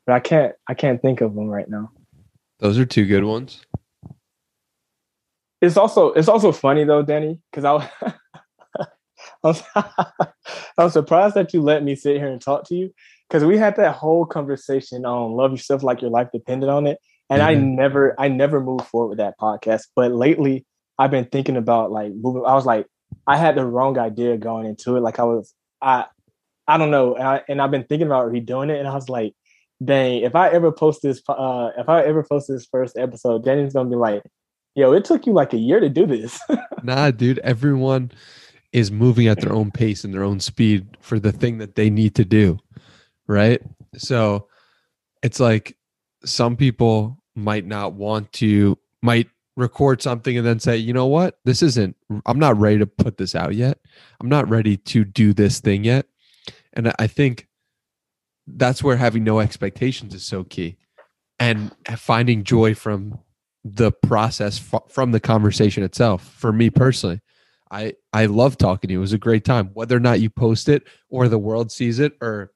[0.06, 1.90] but I can't I can't think of them right now.
[2.60, 3.60] Those are two good ones
[5.60, 8.88] it's also it's also funny though, Danny, because I, I
[9.42, 12.92] was I was surprised that you let me sit here and talk to you
[13.28, 16.98] because we had that whole conversation on love yourself like your life depended on it,
[17.30, 17.48] and mm-hmm.
[17.48, 19.84] I never I never moved forward with that podcast.
[19.94, 20.66] But lately,
[20.98, 22.44] I've been thinking about like moving.
[22.46, 22.86] I was like,
[23.26, 25.00] I had the wrong idea going into it.
[25.00, 26.06] Like I was I
[26.66, 29.08] I don't know, and, I, and I've been thinking about redoing it, and I was
[29.08, 29.34] like,
[29.82, 33.72] dang, if I ever post this, uh, if I ever post this first episode, Danny's
[33.72, 34.22] gonna be like,
[34.74, 36.38] yo, it took you like a year to do this.
[36.82, 38.12] nah, dude, everyone
[38.72, 41.88] is moving at their own pace and their own speed for the thing that they
[41.88, 42.58] need to do.
[43.26, 43.62] Right.
[43.96, 44.48] So
[45.22, 45.77] it's like
[46.24, 51.38] some people might not want to, might record something and then say, you know what?
[51.44, 53.78] This isn't, I'm not ready to put this out yet.
[54.20, 56.06] I'm not ready to do this thing yet.
[56.72, 57.48] And I think
[58.46, 60.76] that's where having no expectations is so key
[61.38, 63.18] and finding joy from
[63.64, 67.20] the process from the conversation itself for me personally
[67.70, 70.30] i i love talking to you it was a great time whether or not you
[70.30, 72.52] post it or the world sees it or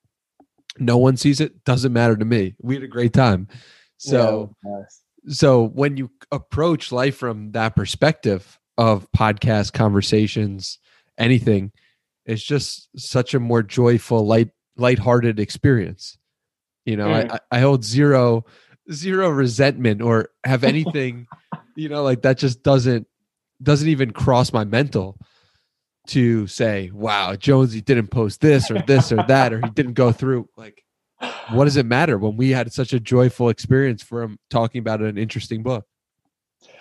[0.79, 3.49] no one sees it doesn't matter to me we had a great time
[3.99, 5.03] so yeah, nice.
[5.29, 10.79] so when you approach life from that perspective of podcast conversations
[11.19, 11.71] anything
[12.25, 16.17] it's just such a more joyful light lighthearted experience
[16.87, 17.31] you know mm.
[17.31, 18.45] I, I hold zero
[18.91, 21.27] zero resentment or have anything,
[21.77, 23.07] you know, like that just doesn't
[23.63, 25.19] doesn't even cross my mental
[26.09, 30.13] to say, wow, Jonesy didn't post this or this or that, or he didn't go
[30.13, 30.49] through.
[30.57, 30.83] Like,
[31.51, 35.19] what does it matter when we had such a joyful experience from talking about an
[35.19, 35.85] interesting book?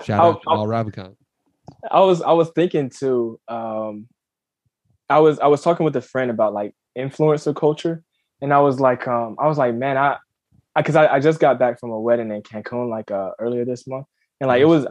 [0.04, 1.16] Shout out to Kamal Ravikant.
[1.90, 3.40] I was I was thinking too.
[3.48, 4.08] Um,
[5.10, 8.04] I was I was talking with a friend about like influencer culture,
[8.42, 10.18] and I was like, um, I was like, man, I,
[10.76, 13.66] because I, I, I, just got back from a wedding in Cancun like uh earlier
[13.66, 14.08] this month,
[14.40, 14.86] and like it was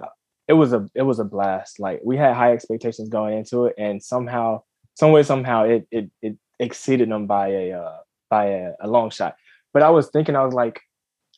[0.50, 1.78] it was a it was a blast.
[1.78, 4.62] Like we had high expectations going into it, and somehow,
[4.96, 9.10] some way, somehow, it it it exceeded them by a uh, by a, a long
[9.10, 9.36] shot.
[9.72, 10.80] But I was thinking, I was like,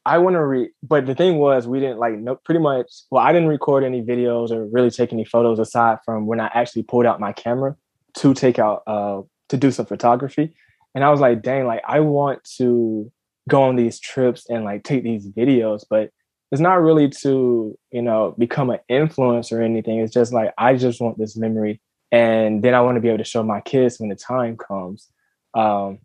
[0.07, 2.91] I want to read, but the thing was, we didn't like no, pretty much.
[3.11, 6.51] Well, I didn't record any videos or really take any photos aside from when I
[6.55, 7.77] actually pulled out my camera
[8.15, 9.21] to take out uh
[9.51, 10.55] to do some photography.
[10.95, 13.13] And I was like, dang, like I want to
[13.47, 16.11] go on these trips and like take these videos, but
[16.53, 19.99] it's not really to, you know, become an influence or anything.
[19.99, 21.81] It's just like I just want this memory.
[22.13, 25.09] And then I want to be able to show my kids when the time comes.
[25.55, 26.01] Um,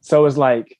[0.00, 0.78] so it's like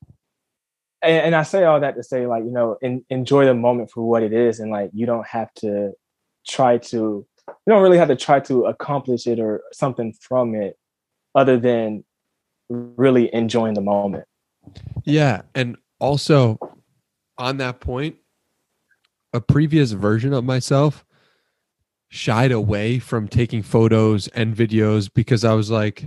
[1.03, 3.91] and, and, I say all that to say, like, you know, in, enjoy the moment
[3.91, 4.61] for what it is.
[4.61, 5.93] And like, you don't have to
[6.49, 7.27] try to, you
[7.69, 10.79] don't really have to try to accomplish it or something from it
[11.35, 12.05] other than
[12.69, 14.25] really enjoying the moment.
[15.05, 15.43] Yeah.
[15.55, 16.59] And also
[17.39, 18.17] on that point,
[19.33, 21.05] a previous version of myself
[22.09, 26.05] shied away from taking photos and videos because I was like,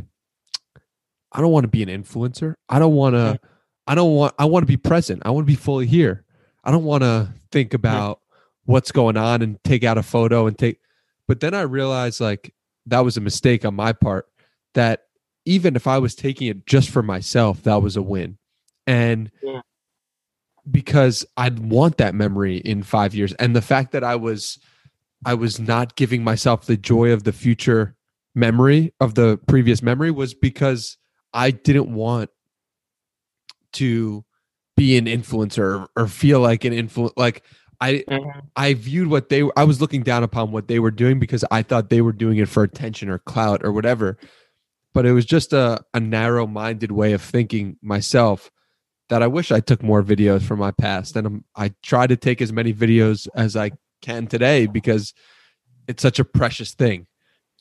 [1.31, 2.55] I don't want to be an influencer.
[2.67, 3.39] I don't want to
[3.85, 5.21] I don't want I want to be present.
[5.25, 6.23] I want to be fully here.
[6.63, 8.21] I don't want to think about
[8.65, 10.79] what's going on and take out a photo and take
[11.27, 12.53] but then I realized like
[12.87, 14.27] that was a mistake on my part
[14.73, 15.03] that
[15.45, 18.37] even if I was taking it just for myself, that was a win.
[18.85, 19.61] And yeah.
[20.69, 24.59] Because I'd want that memory in 5 years and the fact that I was
[25.25, 27.95] I was not giving myself the joy of the future
[28.35, 30.97] memory of the previous memory was because
[31.33, 32.29] I didn't want
[33.73, 34.23] to
[34.77, 37.43] be an influencer or, or feel like an influence like
[37.81, 38.39] I mm-hmm.
[38.55, 41.63] I viewed what they I was looking down upon what they were doing because I
[41.63, 44.17] thought they were doing it for attention or clout or whatever.
[44.93, 48.49] But it was just a, a narrow minded way of thinking myself
[49.09, 51.15] that I wish I took more videos from my past.
[51.15, 55.13] And I'm, I try to take as many videos as I can today because
[55.87, 57.07] it's such a precious thing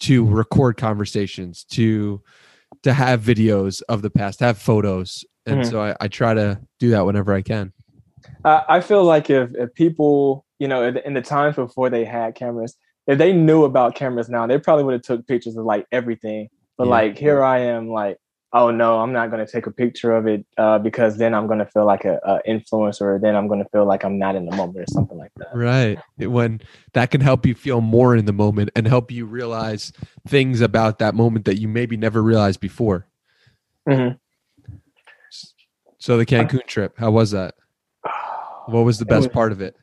[0.03, 2.23] to record conversations, to
[2.83, 5.71] to have videos of the past, have photos, and mm-hmm.
[5.71, 7.73] so I, I, try to do that whenever I can.
[8.45, 12.35] Uh, I feel like if, if people, you know, in the times before they had
[12.35, 15.87] cameras, if they knew about cameras now, they probably would have took pictures of like
[15.91, 16.49] everything.
[16.77, 16.91] But yeah.
[16.91, 18.19] like here I am, like,
[18.53, 21.47] oh no, I'm not going to take a picture of it uh, because then I'm
[21.47, 24.19] going to feel like a, a influencer, or then I'm going to feel like I'm
[24.19, 25.49] not in the moment, or something like that.
[25.55, 25.99] Right.
[26.19, 26.61] When
[26.93, 29.93] that can help you feel more in the moment and help you realize
[30.27, 33.07] things about that moment that you maybe never realized before.
[33.89, 34.17] Mm-hmm.
[35.99, 37.55] So the Cancun trip, how was that?
[38.67, 39.77] What was the best was, part of it?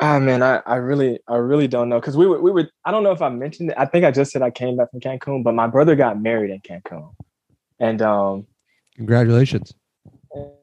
[0.00, 2.90] Ah man, I, I really I really don't know because we were we were I
[2.90, 3.76] don't know if I mentioned it.
[3.78, 6.50] I think I just said I came back from Cancun, but my brother got married
[6.50, 7.14] in Cancun,
[7.80, 8.46] and um,
[8.96, 9.74] congratulations.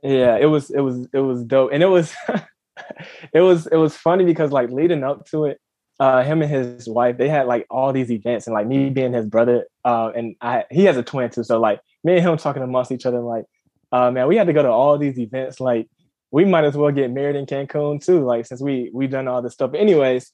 [0.04, 2.14] Yeah, it was it was it was dope, and it was
[3.34, 5.60] it was it was funny because like leading up to it,
[6.00, 9.14] uh, him and his wife they had like all these events, and like me being
[9.14, 12.38] his brother, uh, and I he has a twin too, so like me and him
[12.38, 13.46] talking amongst each other, like
[13.92, 15.60] uh, man, we had to go to all these events.
[15.60, 15.88] Like,
[16.32, 18.24] we might as well get married in Cancun too.
[18.24, 19.72] Like, since we we done all this stuff.
[19.72, 20.32] But anyways,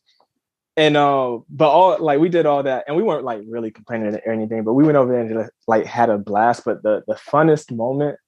[0.78, 4.16] and uh, but all like we did all that, and we weren't like really complaining
[4.26, 4.64] or anything.
[4.64, 6.64] But we went over there and just, like had a blast.
[6.64, 8.20] But the the funnest moment,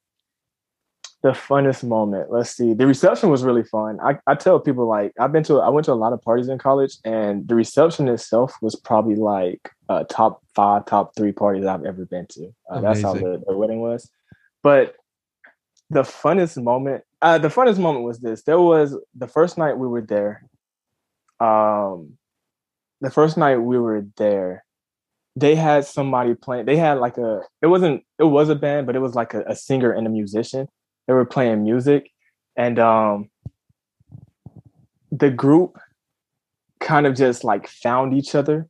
[1.22, 2.32] the funnest moment.
[2.32, 2.74] Let's see.
[2.74, 4.00] The reception was really fun.
[4.04, 6.50] I, I tell people like I've been to I went to a lot of parties
[6.50, 11.68] in college, and the reception itself was probably like uh, top five, top three parties
[11.68, 12.52] I've ever been to.
[12.70, 14.10] Uh, that's how the, the wedding was.
[14.64, 14.96] But
[15.92, 19.88] the funnest moment uh the funnest moment was this there was the first night we
[19.88, 20.44] were there
[21.40, 22.18] um
[23.02, 24.64] the first night we were there
[25.36, 28.96] they had somebody playing they had like a it wasn't it was a band but
[28.96, 30.68] it was like a, a singer and a musician.
[31.08, 32.12] They were playing music
[32.56, 33.30] and um
[35.12, 35.78] the group
[36.80, 38.68] kind of just like found each other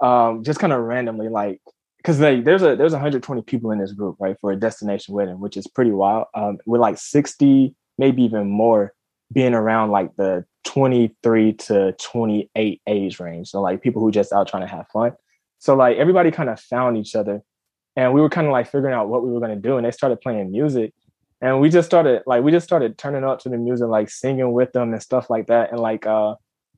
[0.00, 1.60] um just kind of randomly like
[1.98, 5.40] because they there's a there's 120 people in this group right for a destination wedding
[5.40, 6.26] which is pretty wild.
[6.34, 8.92] Um with like 60 maybe even more
[9.32, 13.48] being around like the 23 to 28 age range.
[13.48, 15.12] So like people who just out trying to have fun.
[15.58, 17.40] So like everybody kind of found each other
[17.96, 19.86] and we were kind of like figuring out what we were going to do and
[19.86, 20.92] they started playing music.
[21.40, 24.52] And we just started like we just started turning up to the music like singing
[24.52, 26.34] with them and stuff like that and like uh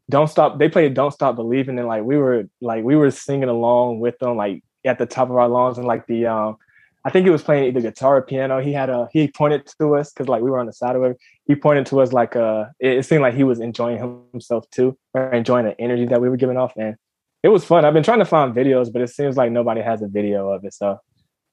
[0.08, 3.48] don't stop they played don't stop believing and like we were like we were singing
[3.48, 6.56] along with them like at the top of our lungs and like the um
[7.04, 8.60] I think he was playing either guitar or piano.
[8.60, 11.02] He had a he pointed to us because like we were on the side of
[11.02, 11.16] it.
[11.46, 13.98] He pointed to us like uh it, it, seemed like he was enjoying
[14.32, 16.72] himself too, or enjoying the energy that we were giving off.
[16.76, 16.96] And
[17.42, 17.84] it was fun.
[17.84, 20.64] I've been trying to find videos, but it seems like nobody has a video of
[20.64, 20.74] it.
[20.74, 20.98] So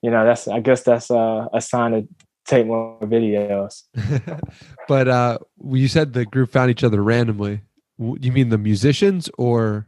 [0.01, 2.07] you know, that's I guess that's a, a sign to
[2.45, 3.83] take more videos.
[4.87, 7.61] but uh, you said the group found each other randomly.
[7.97, 9.87] You mean the musicians or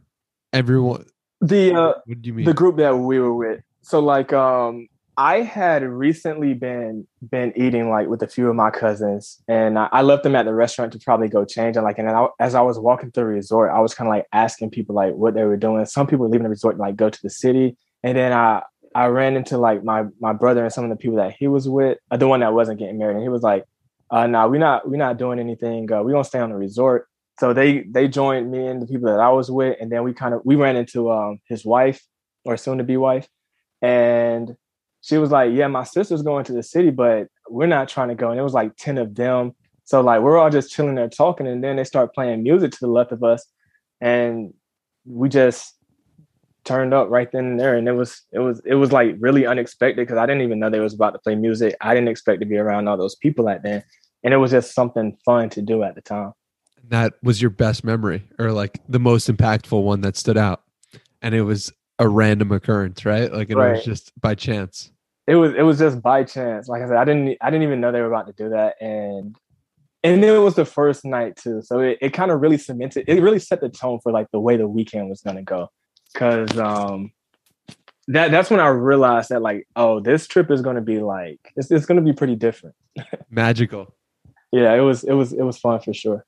[0.52, 1.06] everyone?
[1.40, 2.46] The uh, What do you mean?
[2.46, 3.62] the group that we were with.
[3.82, 4.88] So like um
[5.20, 9.86] I had recently been been eating like with a few of my cousins, and I,
[9.92, 11.76] I left them at the restaurant to probably go change.
[11.76, 14.14] And like, and I, as I was walking through the resort, I was kind of
[14.14, 15.84] like asking people like what they were doing.
[15.84, 18.62] Some people were leaving the resort to like go to the city, and then I
[18.94, 21.68] I ran into like my my brother and some of the people that he was
[21.68, 23.66] with, uh, the one that wasn't getting married, and he was like,
[24.10, 25.92] uh, "No, nah, we're not we're not doing anything.
[25.92, 27.08] Uh, we gonna stay on the resort."
[27.38, 30.14] So they they joined me and the people that I was with, and then we
[30.14, 32.02] kind of we ran into um his wife
[32.46, 33.28] or soon to be wife,
[33.82, 34.56] and
[35.00, 38.14] she was like, "Yeah, my sister's going to the city, but we're not trying to
[38.14, 41.08] go." And it was like ten of them, so like we're all just chilling there
[41.08, 43.46] talking, and then they start playing music to the left of us,
[44.00, 44.52] and
[45.04, 45.74] we just
[46.64, 49.46] turned up right then and there, and it was it was it was like really
[49.46, 51.74] unexpected because I didn't even know they was about to play music.
[51.80, 53.82] I didn't expect to be around all those people at then,
[54.22, 56.32] and it was just something fun to do at the time.
[56.88, 60.62] that was your best memory or like the most impactful one that stood out.
[61.22, 63.30] And it was a random occurrence, right?
[63.30, 64.90] Like it was just by chance.
[65.26, 66.66] it was it was just by chance.
[66.66, 68.74] Like I said, I didn't I didn't even know they were about to do that,
[68.80, 69.36] and
[70.02, 71.60] and it was the first night too.
[71.62, 73.04] So it, it kind of really cemented.
[73.06, 75.68] It really set the tone for like the way the weekend was gonna go,
[76.12, 77.12] because um
[78.08, 81.70] that that's when I realized that like oh this trip is gonna be like it's
[81.70, 82.74] it's gonna be pretty different.
[83.30, 83.94] Magical.
[84.52, 86.24] Yeah, it was it was it was fun for sure.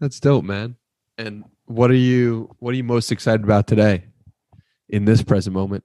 [0.00, 0.76] That's dope, man.
[1.16, 4.04] And what are you what are you most excited about today
[4.88, 5.84] in this present moment?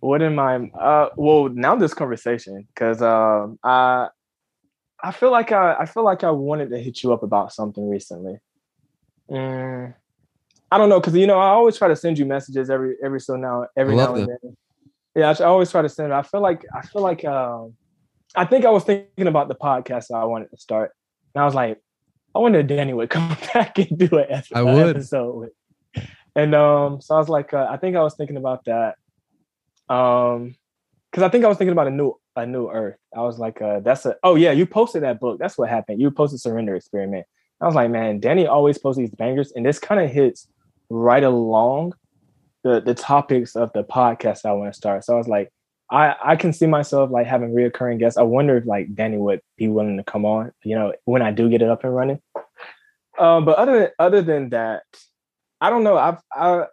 [0.00, 0.56] What am I?
[0.56, 4.08] Uh, well, now this conversation because um I
[5.02, 7.88] I feel like I I feel like I wanted to hit you up about something
[7.88, 8.38] recently.
[9.30, 9.94] Mm,
[10.70, 13.20] I don't know because you know I always try to send you messages every every
[13.20, 14.56] so now every now and then.
[15.14, 16.12] Yeah, I, I always try to send.
[16.12, 16.14] it.
[16.14, 17.74] I feel like I feel like um
[18.34, 20.92] I think I was thinking about the podcast that I wanted to start,
[21.34, 21.78] and I was like,
[22.34, 24.96] I wonder if Danny would come back and do an ep- I would.
[24.96, 25.32] episode.
[25.36, 25.50] With.
[26.36, 28.96] And um, so I was like, uh, I think I was thinking about that.
[29.88, 30.54] Um,
[31.10, 32.96] because I think I was thinking about a new a new Earth.
[33.14, 35.38] I was like, uh, that's a oh yeah, you posted that book.
[35.38, 36.00] That's what happened.
[36.00, 37.26] You posted Surrender Experiment.
[37.60, 40.46] I was like, man, Danny always posts these bangers, and this kind of hits
[40.88, 41.94] right along
[42.62, 45.04] the the topics of the podcast I want to start.
[45.04, 45.52] So I was like,
[45.90, 48.18] I I can see myself like having reoccurring guests.
[48.18, 50.52] I wonder if like Danny would be willing to come on.
[50.62, 52.20] You know, when I do get it up and running.
[53.18, 54.84] Um, but other than, other than that,
[55.60, 55.96] I don't know.
[55.96, 56.64] I've I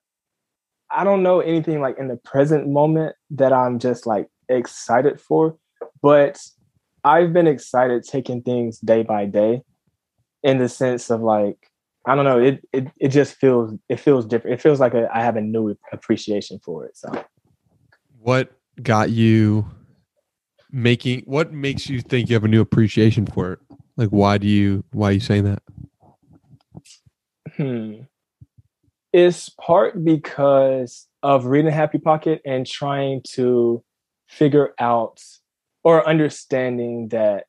[0.89, 5.57] I don't know anything like in the present moment that I'm just like excited for,
[6.01, 6.39] but
[7.03, 9.61] I've been excited taking things day by day
[10.43, 11.57] in the sense of like
[12.05, 14.53] I don't know, it it it just feels it feels different.
[14.55, 16.95] It feels like a, I have a new appreciation for it.
[16.95, 17.11] So
[18.19, 19.65] What got you
[20.71, 23.59] making what makes you think you have a new appreciation for it?
[23.97, 25.63] Like why do you why are you saying that?
[27.57, 28.01] hmm.
[29.14, 33.84] It's part because of reading Happy Pocket and trying to
[34.28, 35.22] figure out
[35.84, 37.45] or understanding that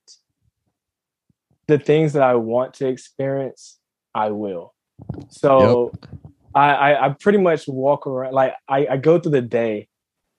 [1.66, 3.78] the things that I want to experience,
[4.14, 4.74] I will.
[5.28, 5.92] So
[6.54, 9.88] I, I, I pretty much walk around like I, I go through the day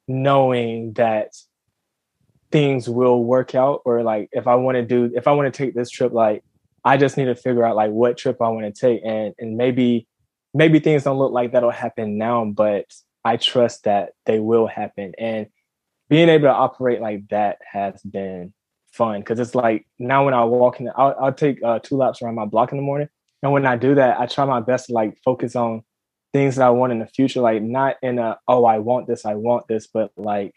[0.08, 1.34] knowing that
[2.52, 5.58] things will work out or like if I want to do if I want to
[5.58, 6.44] take this trip like
[6.84, 9.56] I just need to figure out like what trip I want to take and and
[9.56, 10.08] maybe
[10.54, 12.86] maybe things don't look like that'll happen now but
[13.24, 15.14] I trust that they will happen.
[15.18, 15.48] And
[16.10, 18.54] being able to operate like that has been
[18.92, 22.22] fun because it's like now when I walk in I'll, I'll take uh, two laps
[22.22, 23.10] around my block in the morning.
[23.44, 25.84] And when I do that I try my best to like focus on
[26.34, 29.26] things that I want in the future like not in a oh I want this
[29.26, 30.54] I want this but like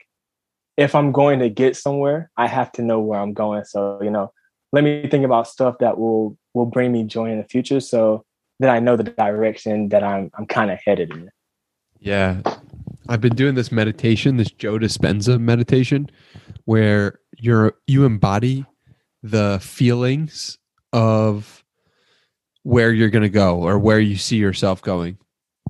[0.76, 3.64] if I'm going to get somewhere, I have to know where I'm going.
[3.64, 4.32] So, you know,
[4.72, 7.80] let me think about stuff that will will bring me joy in the future.
[7.80, 8.24] So
[8.62, 11.30] that I know the direction that I'm I'm kind of headed in.
[12.00, 12.40] Yeah.
[13.08, 16.08] I've been doing this meditation, this Joe Dispenza meditation,
[16.64, 18.64] where you're you embody
[19.22, 20.58] the feelings
[20.92, 21.64] of
[22.62, 25.18] where you're gonna go or where you see yourself going.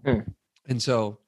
[0.04, 0.20] Hmm.
[0.68, 1.18] And so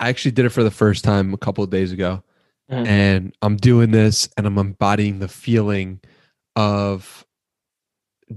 [0.00, 2.24] I actually did it for the first time a couple of days ago.
[2.70, 2.86] Mhm.
[2.86, 6.00] And I'm doing this and I'm embodying the feeling
[6.56, 7.24] of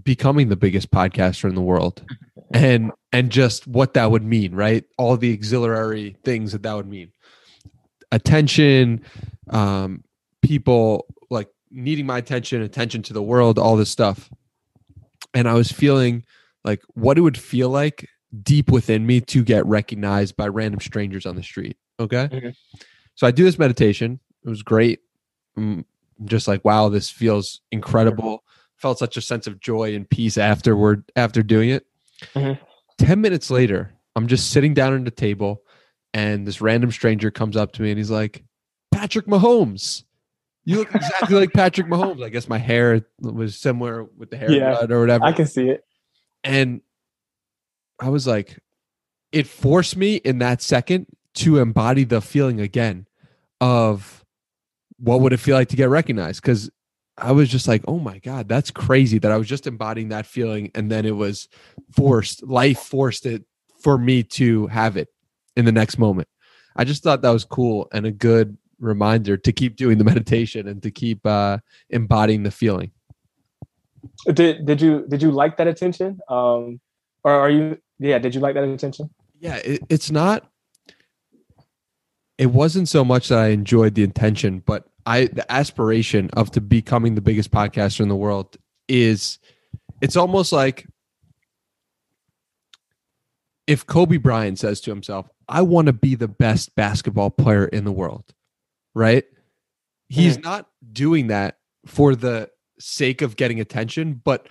[0.03, 2.03] becoming the biggest podcaster in the world
[2.53, 4.85] and and just what that would mean right?
[4.97, 7.11] All the auxiliary things that that would mean.
[8.11, 9.01] Attention
[9.49, 10.03] um
[10.41, 14.29] people like needing my attention attention to the world all this stuff.
[15.33, 16.23] And i was feeling
[16.63, 18.07] like what it would feel like
[18.41, 22.29] deep within me to get recognized by random strangers on the street okay?
[22.31, 22.55] Mhm.
[23.15, 24.19] so i do this meditation.
[24.45, 24.99] It was great.
[25.55, 25.85] I'm
[26.25, 28.43] just like, wow, this feels incredible.
[28.75, 31.85] Felt such a sense of joy and peace afterward after doing it.
[32.35, 32.59] Mhm.
[32.97, 35.63] 10 minutes later, I'm just sitting down at the table
[36.13, 38.43] and this random stranger comes up to me and he's like,
[38.91, 40.03] Patrick Mahomes.
[40.65, 42.23] You look exactly like Patrick Mahomes.
[42.23, 45.25] I guess my hair was similar with the haircut Yeah, or whatever.
[45.25, 45.83] I can see it.
[46.43, 46.81] and
[47.99, 48.59] I was like,
[49.31, 53.07] it forced me in that second to embody the feeling again
[53.59, 54.23] of
[54.97, 56.41] what would it feel like to get recognized?
[56.41, 56.69] Because
[57.17, 60.25] I was just like, oh my God, that's crazy that I was just embodying that
[60.25, 60.71] feeling.
[60.73, 61.47] And then it was
[61.91, 63.43] forced, life forced it
[63.81, 65.09] for me to have it
[65.55, 66.27] in the next moment.
[66.75, 70.67] I just thought that was cool and a good reminder to keep doing the meditation
[70.67, 71.59] and to keep uh,
[71.89, 72.91] embodying the feeling.
[74.25, 76.19] Did did you did you like that attention?
[76.27, 76.81] Um,
[77.23, 77.77] or are you?
[77.99, 79.09] Yeah, did you like that attention?
[79.43, 80.49] yeah it, it's not
[82.37, 86.61] it wasn't so much that i enjoyed the intention but i the aspiration of to
[86.61, 89.39] becoming the biggest podcaster in the world is
[90.01, 90.87] it's almost like
[93.67, 97.85] if kobe bryant says to himself i want to be the best basketball player in
[97.85, 98.33] the world
[98.93, 99.25] right
[100.09, 102.49] he's not doing that for the
[102.79, 104.47] sake of getting attention but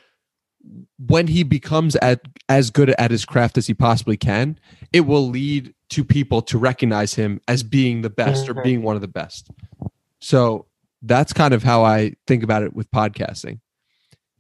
[1.07, 4.57] when he becomes at as good at his craft as he possibly can,
[4.93, 8.63] it will lead to people to recognize him as being the best or Mhm.
[8.63, 9.51] being one of the best.
[10.23, 10.67] So
[11.03, 13.59] that's kind of how I think about it with podcasting.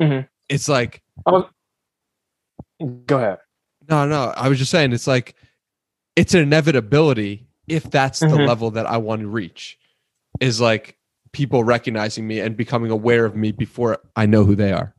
[0.00, 0.28] Mhm.
[0.48, 3.38] It's like Go ahead.
[3.90, 4.32] no, no.
[4.36, 5.34] I was just saying it's like
[6.16, 8.46] it's an inevitability if that's the Mhm.
[8.46, 9.78] level that I want to reach.
[10.40, 10.96] Is like
[11.32, 14.94] people recognizing me and becoming aware of me before I know who they are.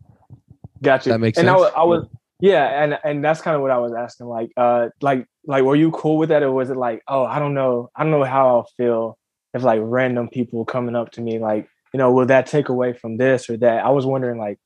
[0.81, 1.09] Gotcha.
[1.09, 1.61] That makes and I sense?
[1.61, 2.07] was, I was,
[2.39, 4.27] yeah, and and that's kind of what I was asking.
[4.27, 7.39] Like, uh, like, like, were you cool with that, or was it like, oh, I
[7.39, 9.17] don't know, I don't know how I'll feel
[9.53, 12.93] if like random people coming up to me, like, you know, will that take away
[12.93, 13.85] from this or that?
[13.85, 14.59] I was wondering, like,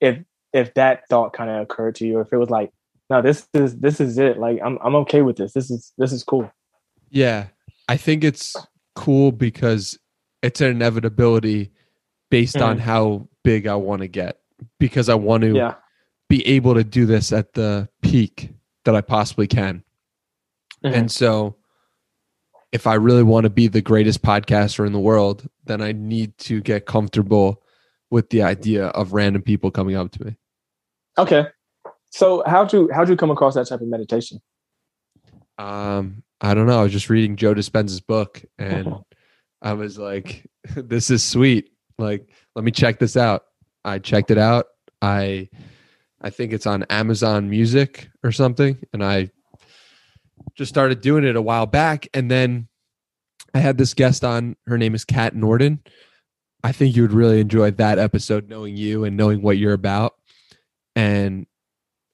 [0.00, 0.18] if
[0.52, 2.70] if that thought kind of occurred to you, or if it was like,
[3.10, 4.38] no, this is this is it.
[4.38, 5.52] Like, I'm I'm okay with this.
[5.52, 6.50] This is this is cool.
[7.10, 7.48] Yeah,
[7.88, 8.54] I think it's
[8.94, 9.98] cool because
[10.42, 11.72] it's an inevitability
[12.30, 14.38] based on how big I want to get
[14.78, 15.74] because I want to Yeah.
[16.28, 18.50] be able to do this at the peak
[18.84, 19.82] that I possibly can.
[20.84, 20.94] Mhm.
[20.94, 21.56] And so
[22.74, 26.36] if I really want to be the greatest podcaster in the world, then I need
[26.38, 27.62] to get comfortable
[28.10, 30.36] with the idea of random people coming up to me.
[31.16, 31.46] Okay.
[32.10, 34.42] So how do you how do you come across that type of meditation?
[35.56, 36.80] Um, I don't know.
[36.80, 38.92] I was just reading Joe Dispenza's book and
[39.62, 40.44] I was like,
[40.74, 41.70] this is sweet.
[41.96, 43.44] Like, let me check this out.
[43.84, 44.66] I checked it out.
[45.00, 45.48] I
[46.20, 48.78] I think it's on Amazon Music or something.
[48.92, 49.30] And I
[50.56, 52.08] just started doing it a while back.
[52.14, 52.68] And then
[53.54, 54.56] I had this guest on.
[54.66, 55.80] Her name is Kat Norden.
[56.62, 60.14] I think you would really enjoy that episode, knowing you and knowing what you're about.
[60.96, 61.46] And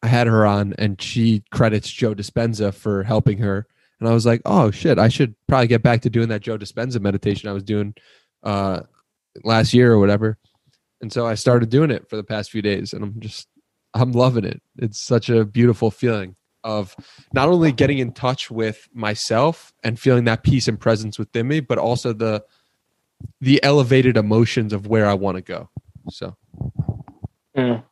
[0.02, 3.66] I had her on, and she credits Joe Dispenza for helping her.
[4.00, 6.58] And I was like, oh shit, I should probably get back to doing that Joe
[6.58, 7.94] Dispenza meditation I was doing
[8.42, 8.80] uh,
[9.44, 10.38] last year or whatever.
[11.02, 13.46] And so I started doing it for the past few days, and I'm just,
[13.94, 14.62] I'm loving it.
[14.78, 16.94] It's such a beautiful feeling of
[17.32, 21.60] not only getting in touch with myself and feeling that peace and presence within me,
[21.60, 22.44] but also the
[23.40, 25.68] the elevated emotions of where I want to go.
[26.10, 26.36] So
[27.56, 27.82] Mm.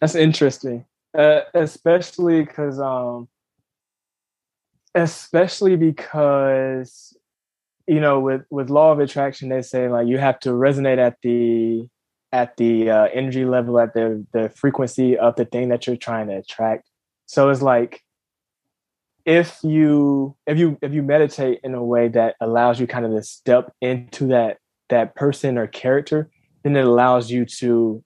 [0.00, 0.84] That's interesting,
[1.16, 3.28] uh, especially because, um,
[4.94, 7.16] especially because,
[7.86, 11.16] you know, with with law of attraction, they say like you have to resonate at
[11.22, 11.88] the
[12.32, 16.28] at the uh, energy level, at the the frequency of the thing that you're trying
[16.28, 16.88] to attract.
[17.26, 18.02] So it's like
[19.24, 23.12] if you if you if you meditate in a way that allows you kind of
[23.12, 24.58] to step into that
[24.90, 26.30] that person or character,
[26.62, 28.04] then it allows you to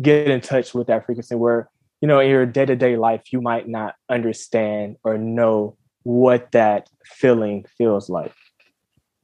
[0.00, 3.68] get in touch with that frequency where you know in your day-to-day life you might
[3.68, 8.32] not understand or know what that feeling feels like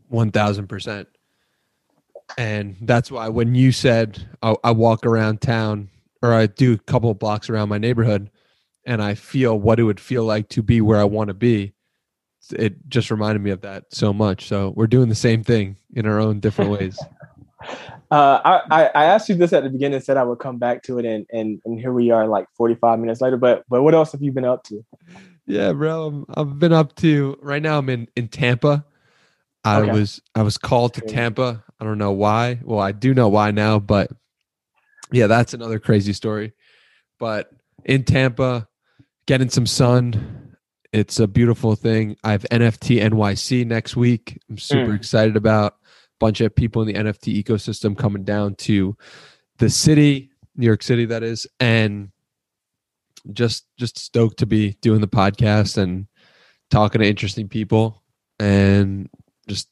[0.09, 1.09] one thousand percent.
[2.39, 5.91] And that's why when you said I, I walk around town
[6.23, 8.31] or I do a couple blocks around my neighborhood,
[8.87, 11.75] and I feel what it would feel like to be where I want to be,
[12.53, 14.47] it just reminded me of that so much.
[14.47, 16.99] So we're doing the same thing in our own different ways.
[18.11, 20.83] uh, I, I I asked you this at the beginning said I would come back
[20.85, 23.95] to it and and, and here we are like 45 minutes later but but what
[23.95, 24.85] else have you been up to
[25.47, 26.07] Yeah, bro.
[26.07, 27.79] I'm, I've been up to right now.
[27.79, 28.85] I'm in in Tampa.
[29.65, 29.91] I Okay.
[29.93, 31.65] was I was called to Tampa.
[31.81, 32.61] I don't know why.
[32.63, 34.11] Well, I do know why now, but
[35.13, 36.53] yeah, that's another crazy story.
[37.19, 37.51] But
[37.85, 38.69] in Tampa,
[39.27, 40.57] getting some sun.
[40.93, 42.17] It's a beautiful thing.
[42.23, 44.39] I have NFT NYC next week.
[44.49, 44.97] I'm super Mm.
[44.97, 45.73] excited about.
[45.73, 45.77] A
[46.21, 48.97] bunch of people in the NFT ecosystem coming down to
[49.59, 52.11] the city, New York City, that is, and
[53.33, 56.07] just just stoked to be doing the podcast and
[56.71, 58.03] talking to interesting people
[58.39, 59.09] and
[59.49, 59.69] just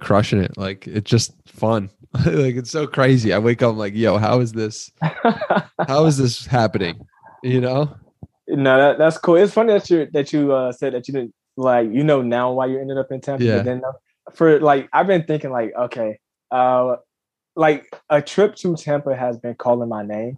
[0.00, 0.56] crushing it.
[0.56, 1.90] Like it's just fun.
[2.26, 3.32] like it's so crazy.
[3.32, 4.90] I wake up I'm like, yo, how is this?
[5.86, 7.06] how is this happening?
[7.42, 7.94] You know?
[8.46, 9.36] No, that, that's cool.
[9.36, 12.52] It's funny that you that you uh, said that you didn't like you know now
[12.52, 13.44] why you ended up in Tampa.
[13.44, 13.56] Yeah.
[13.56, 13.82] But then
[14.34, 16.18] for like I've been thinking like okay,
[16.50, 16.96] uh,
[17.56, 20.36] like a trip to Tampa has been calling my name,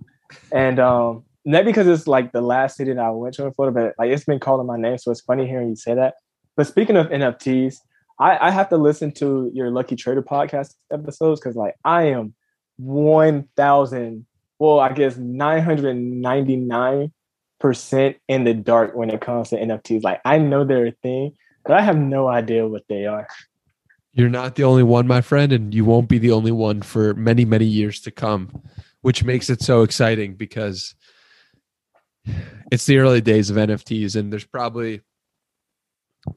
[0.52, 3.74] and um, not because it's like the last city that I went to in Florida,
[3.74, 4.98] but like it's been calling my name.
[4.98, 6.14] So it's funny hearing you say that.
[6.56, 7.76] But speaking of NFTs,
[8.18, 12.34] I, I have to listen to your Lucky Trader podcast episodes because like I am
[12.76, 14.26] one thousand,
[14.58, 17.12] well, I guess nine hundred ninety nine
[17.58, 20.02] percent in the dark when it comes to NFTs.
[20.02, 23.26] Like I know they're a thing, but I have no idea what they are.
[24.12, 27.12] You're not the only one, my friend, and you won't be the only one for
[27.14, 28.62] many, many years to come,
[29.02, 30.94] which makes it so exciting because
[32.72, 35.02] it's the early days of NFTs, and there's probably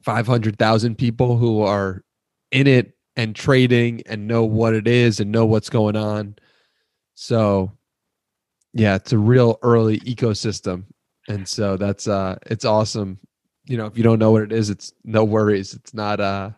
[0.02, 2.04] 500,000 people who are
[2.52, 6.36] in it and trading and know what it is and know what's going on.
[7.14, 7.72] So,
[8.72, 10.84] yeah, it's a real early ecosystem.
[11.30, 13.18] And so that's uh it's awesome.
[13.66, 15.74] You know, if you don't know what it is, it's no worries.
[15.74, 16.50] It's not uh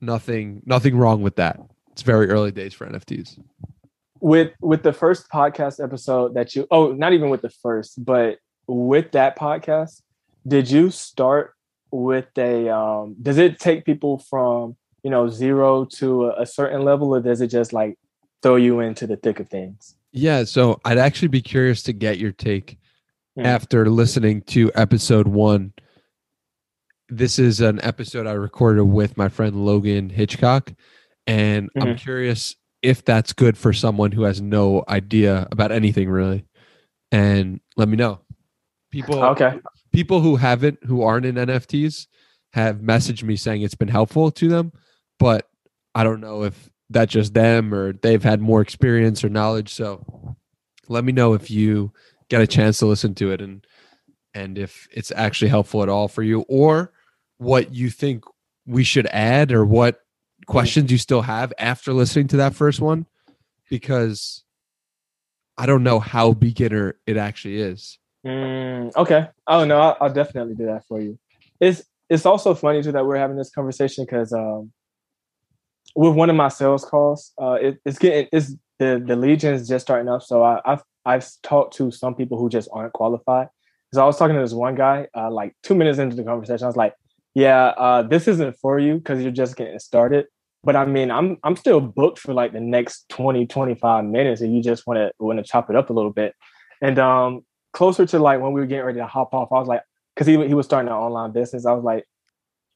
[0.00, 1.58] nothing nothing wrong with that.
[1.90, 3.36] It's very early days for NFTs.
[4.20, 8.38] With with the first podcast episode that you oh, not even with the first, but
[8.68, 10.02] with that podcast,
[10.46, 11.54] did you start
[11.90, 16.84] with a um does it take people from you know zero to a, a certain
[16.84, 17.98] level or does it just like
[18.42, 22.18] throw you into the thick of things Yeah, so I'd actually be curious to get
[22.18, 22.78] your take
[23.38, 23.46] Hmm.
[23.46, 25.72] after listening to episode 1.
[27.08, 30.72] This is an episode I recorded with my friend Logan Hitchcock
[31.24, 36.46] and I'm curious if that's good for someone who has no idea about anything really.
[37.12, 38.22] And let me know.
[38.90, 39.60] People okay
[39.92, 42.08] people who haven't who aren't in NFTs
[42.54, 44.72] have messaged me saying it's been helpful to them,
[45.20, 45.48] but
[45.94, 49.72] I don't know if that's just them or they've had more experience or knowledge.
[49.72, 50.36] So
[50.88, 51.92] let me know if you
[52.28, 53.66] get a chance to listen to it and
[54.34, 56.92] and if it's actually helpful at all for you or
[57.38, 58.24] what you think
[58.66, 60.00] we should add or what
[60.46, 63.06] questions you still have after listening to that first one
[63.68, 64.44] because
[65.56, 67.98] I don't know how beginner it actually is.
[68.24, 69.28] Mm, okay.
[69.46, 71.18] Oh no, I'll, I'll definitely do that for you.
[71.60, 74.72] It's it's also funny too that we're having this conversation because um,
[75.94, 79.54] with one of my sales calls, uh, it, it's getting it's the the lead gen
[79.54, 80.22] is just starting up.
[80.22, 83.48] So I, I've I've talked to some people who just aren't qualified.
[83.94, 86.64] So I was talking to this one guy, uh, like two minutes into the conversation,
[86.64, 86.94] I was like,
[87.34, 90.26] "Yeah, uh, this isn't for you because you're just getting started."
[90.62, 94.54] But I mean, I'm I'm still booked for like the next 20, 25 minutes, and
[94.54, 96.34] you just want to want to chop it up a little bit.
[96.82, 99.68] And um, closer to like when we were getting ready to hop off, I was
[99.68, 99.82] like,
[100.14, 101.64] because he he was starting an online business.
[101.64, 102.04] I was like,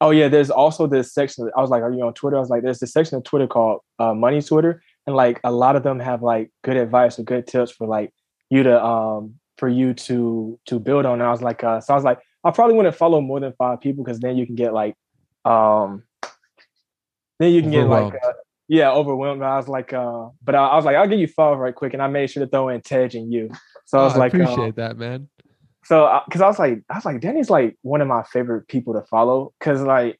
[0.00, 1.50] oh yeah, there's also this section.
[1.56, 2.36] I was like, are you on Twitter?
[2.38, 5.52] I was like, there's this section of Twitter called uh, Money Twitter, and like a
[5.52, 8.12] lot of them have like good advice or good tips for like
[8.52, 11.14] you to um for you to to build on.
[11.14, 13.52] And I was like, uh, so I was like, I probably wouldn't follow more than
[13.54, 14.94] five people because then you can get like
[15.44, 16.02] um
[17.38, 18.32] then you can get like uh,
[18.68, 19.42] yeah overwhelmed.
[19.42, 21.94] I was like, uh, but I, I was like, I'll give you five right quick,
[21.94, 23.50] and I made sure to throw in Tej and you.
[23.86, 25.28] So I was Oh, like, uh, appreciate that, man.
[25.84, 28.92] so because I was like, I was like, Danny's like one of my favorite people
[28.94, 30.18] to follow because like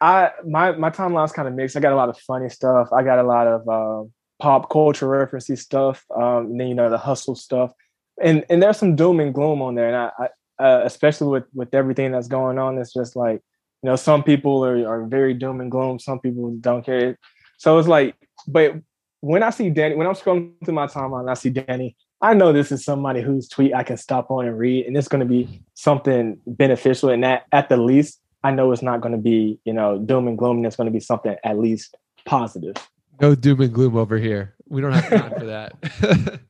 [0.00, 1.76] I my my timeline's kind of mixed.
[1.76, 2.88] I got a lot of funny stuff.
[2.92, 4.08] I got a lot of uh,
[4.38, 6.04] pop culture referencey stuff.
[6.14, 7.72] Um, and then you know the hustle stuff,
[8.20, 9.88] and and there's some doom and gloom on there.
[9.88, 13.42] And I, I uh, especially with with everything that's going on, it's just like
[13.82, 15.98] you know some people are are very doom and gloom.
[15.98, 17.18] Some people don't care.
[17.58, 18.14] So it's like,
[18.46, 18.74] but
[19.20, 21.96] when I see Danny, when I'm scrolling through my timeline, I see Danny.
[22.22, 25.08] I know this is somebody whose tweet I can stop on and read, and it's
[25.08, 27.10] going to be something beneficial.
[27.10, 30.28] And that, at the least, I know it's not going to be, you know, doom
[30.28, 30.58] and gloom.
[30.58, 32.76] And it's going to be something at least positive.
[33.20, 34.54] No doom and gloom over here.
[34.68, 36.40] We don't have time for that.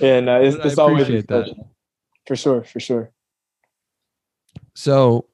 [0.00, 1.54] And uh, it's, I it's always appreciate that.
[2.26, 3.10] for sure, for sure.
[4.74, 5.26] so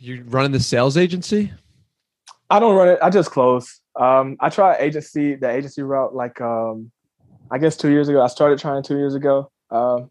[0.00, 1.52] you're running the sales agency?
[2.48, 2.98] I don't run it.
[3.02, 3.80] I just close.
[3.96, 6.92] Um, I try agency, the agency route, like um,
[7.50, 8.22] I guess two years ago.
[8.22, 9.50] I started trying two years ago.
[9.70, 10.10] Um,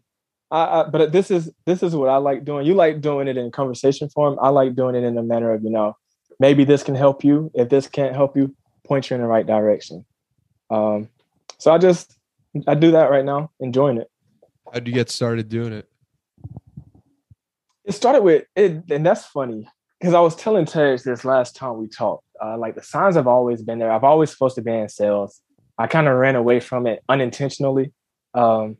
[0.50, 2.66] I, I, but this is this is what I like doing.
[2.66, 4.38] You like doing it in conversation form.
[4.40, 5.96] I like doing it in a manner of you know,
[6.38, 7.50] maybe this can help you.
[7.54, 8.54] If this can't help you,
[8.86, 10.04] point you in the right direction.
[10.70, 11.08] Um,
[11.58, 12.16] so I just
[12.66, 14.10] I do that right now, enjoying it.
[14.72, 15.88] How'd you get started doing it?
[17.84, 19.68] It started with it, and that's funny
[20.00, 22.24] because I was telling Terrence this last time we talked.
[22.42, 23.90] uh, like the signs have always been there.
[23.90, 25.40] I've always supposed to be in sales.
[25.78, 27.92] I kind of ran away from it unintentionally.
[28.34, 28.76] Um,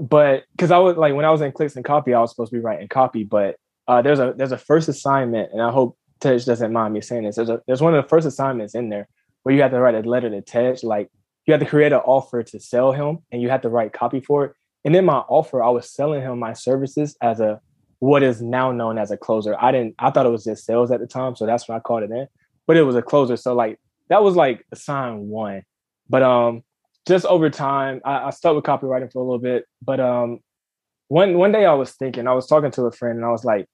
[0.00, 2.50] but because I was like when I was in clicks and copy, I was supposed
[2.52, 3.24] to be writing copy.
[3.24, 3.56] But
[3.88, 7.24] uh, there's a there's a first assignment, and I hope Tej doesn't mind me saying
[7.24, 7.36] this.
[7.36, 9.08] There's a there's one of the first assignments in there
[9.42, 11.10] where you have to write a letter to Tej, like
[11.46, 14.20] you have to create an offer to sell him, and you have to write copy
[14.20, 14.52] for it.
[14.84, 17.60] And in my offer, I was selling him my services as a
[17.98, 19.56] what is now known as a closer.
[19.60, 21.80] I didn't I thought it was just sales at the time, so that's what I
[21.80, 22.26] called it in.
[22.66, 23.36] But it was a closer.
[23.36, 25.62] So like that was like assigned one.
[26.08, 26.62] But um
[27.06, 29.64] just over time, I, I stuck with copywriting for a little bit.
[29.82, 30.40] But um
[31.08, 33.44] one one day I was thinking, I was talking to a friend and I was
[33.44, 33.66] like,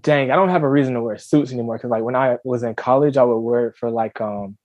[0.00, 1.78] dang, I don't have a reason to wear suits anymore.
[1.78, 4.56] Cause like when I was in college, I would wear it for like um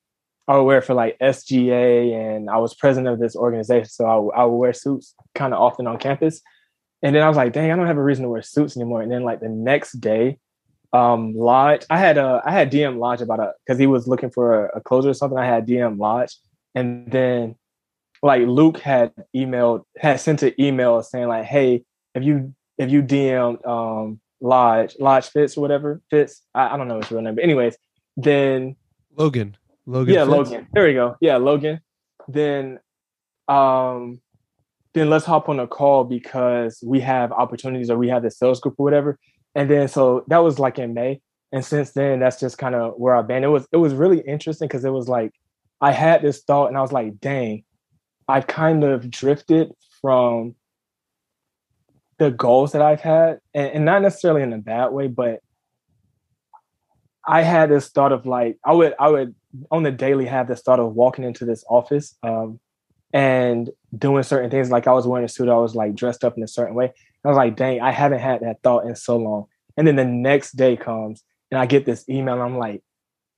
[0.48, 3.90] I would wear it for like SGA and I was president of this organization.
[3.90, 6.42] So I, I would wear suits kind of often on campus.
[7.04, 9.02] And then I was like, dang, I don't have a reason to wear suits anymore.
[9.02, 10.40] And then like the next day,
[10.94, 14.30] um, Lodge, I had a I had DM Lodge about a because he was looking
[14.30, 15.38] for a, a, or something.
[15.38, 16.36] I had DM Lodge,
[16.76, 17.56] and then
[18.22, 23.02] like Luke had emailed had sent an email saying like, hey, if you if you
[23.02, 27.36] DM um Lodge Lodge Fitz or whatever Fitz, I, I don't know his real name,
[27.36, 27.78] but anyways,
[28.18, 28.76] then
[29.16, 30.32] Logan Logan, yeah, Fitz?
[30.32, 30.68] Logan.
[30.74, 31.16] There we go.
[31.22, 31.80] Yeah, Logan.
[32.28, 32.80] Then
[33.48, 34.22] um
[34.94, 38.60] then let's hop on a call because we have opportunities or we have the sales
[38.60, 39.18] group or whatever.
[39.56, 41.22] And then so that was like in May.
[41.54, 43.44] And since then, that's just kind of where I've been.
[43.44, 45.34] It was it was really interesting because it was like
[45.82, 47.64] I had this thought and I was like, dang,
[48.28, 49.72] I've kind of drifted
[50.02, 50.56] from
[52.22, 55.40] the goals that I've had, and, and not necessarily in a bad way, but
[57.26, 59.34] I had this thought of like I would I would
[59.72, 62.60] on the daily have this thought of walking into this office um,
[63.12, 64.70] and doing certain things.
[64.70, 66.94] Like I was wearing a suit, I was like dressed up in a certain way.
[67.26, 69.46] I was like, dang, I haven't had that thought in so long.
[69.76, 72.84] And then the next day comes and I get this email I'm like,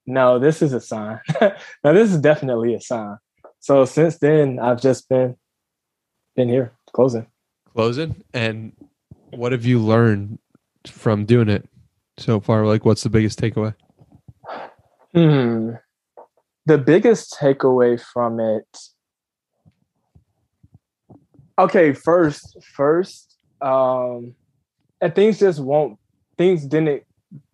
[0.06, 1.22] no, this is a sign.
[1.42, 3.16] now this is definitely a sign.
[3.62, 5.38] So since then I've just been
[6.36, 7.28] been here closing.
[7.74, 8.24] Closing.
[8.34, 8.74] And
[9.32, 10.40] what have you learned
[10.86, 11.68] from doing it
[12.18, 12.66] so far?
[12.66, 13.74] Like what's the biggest takeaway?
[15.14, 15.72] Hmm.
[16.66, 18.66] The biggest takeaway from it
[21.60, 24.34] okay first first um
[25.02, 26.00] and things just won't
[26.38, 27.04] things didn't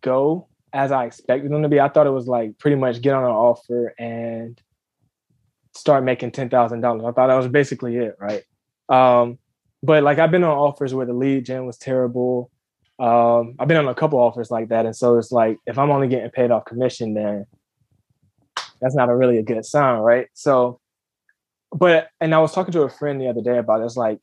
[0.01, 3.13] go as i expected them to be i thought it was like pretty much get
[3.13, 4.61] on an offer and
[5.75, 8.43] start making $10000 i thought that was basically it right
[8.87, 9.37] um
[9.83, 12.51] but like i've been on offers where the lead gen was terrible
[12.99, 15.91] um i've been on a couple offers like that and so it's like if i'm
[15.91, 17.45] only getting paid off commission then
[18.81, 20.79] that's not a really a good sign right so
[21.71, 23.85] but and I was talking to a friend the other day about it.
[23.85, 24.21] It's like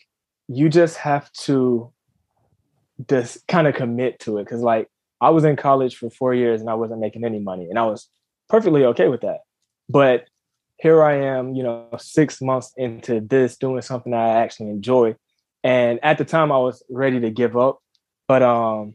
[0.48, 1.92] you just have to
[3.08, 4.88] just kind of commit to it because like
[5.20, 7.86] I was in college for four years and I wasn't making any money and I
[7.86, 8.08] was
[8.48, 9.40] perfectly okay with that.
[9.88, 10.26] But
[10.78, 15.14] here I am, you know, six months into this doing something I actually enjoy.
[15.66, 17.80] And at the time I was ready to give up.
[18.28, 18.94] But um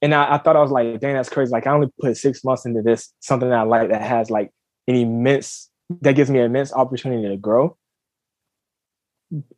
[0.00, 1.50] and I, I thought I was like, dang, that's crazy.
[1.50, 4.52] Like I only put six months into this, something that I like that has like
[4.86, 5.70] an immense
[6.00, 7.76] that gives me an immense opportunity to grow.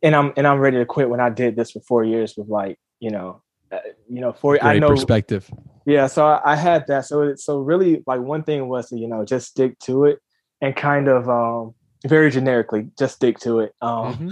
[0.01, 2.47] And I'm and I'm ready to quit when I did this for four years with
[2.47, 4.53] like you know, uh, you know, four.
[4.53, 5.51] Great I know perspective.
[5.85, 7.05] Yeah, so I, I had that.
[7.05, 10.19] So it, so really, like one thing was to you know just stick to it
[10.61, 11.75] and kind of um
[12.07, 13.73] very generically just stick to it.
[13.81, 14.29] Um, mm-hmm.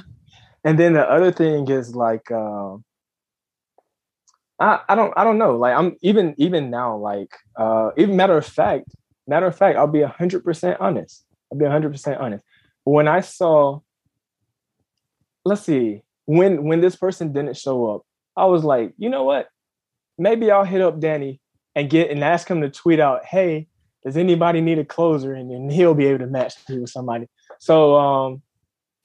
[0.64, 2.84] And then the other thing is like um.
[4.59, 5.57] I, I don't I don't know.
[5.57, 8.86] Like I'm even even now, like uh even matter of fact,
[9.28, 11.26] matter of fact, I'll be hundred percent honest.
[11.53, 12.43] I'll be 100% honest.
[12.84, 13.80] When I saw,
[15.45, 18.01] let's see, when when this person didn't show up,
[18.36, 19.47] I was like, you know what?
[20.18, 21.39] Maybe I'll hit up Danny
[21.76, 23.68] and get and ask him to tweet out, hey,
[24.03, 25.34] does anybody need a closer?
[25.34, 27.28] And then he'll be able to match me with somebody.
[27.59, 28.41] So um,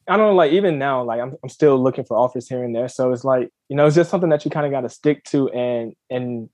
[0.08, 2.74] I don't know, like even now, like I'm I'm still looking for offers here and
[2.74, 2.88] there.
[2.88, 5.24] So it's like, you know, it's just something that you kind of got to stick
[5.24, 6.48] to and and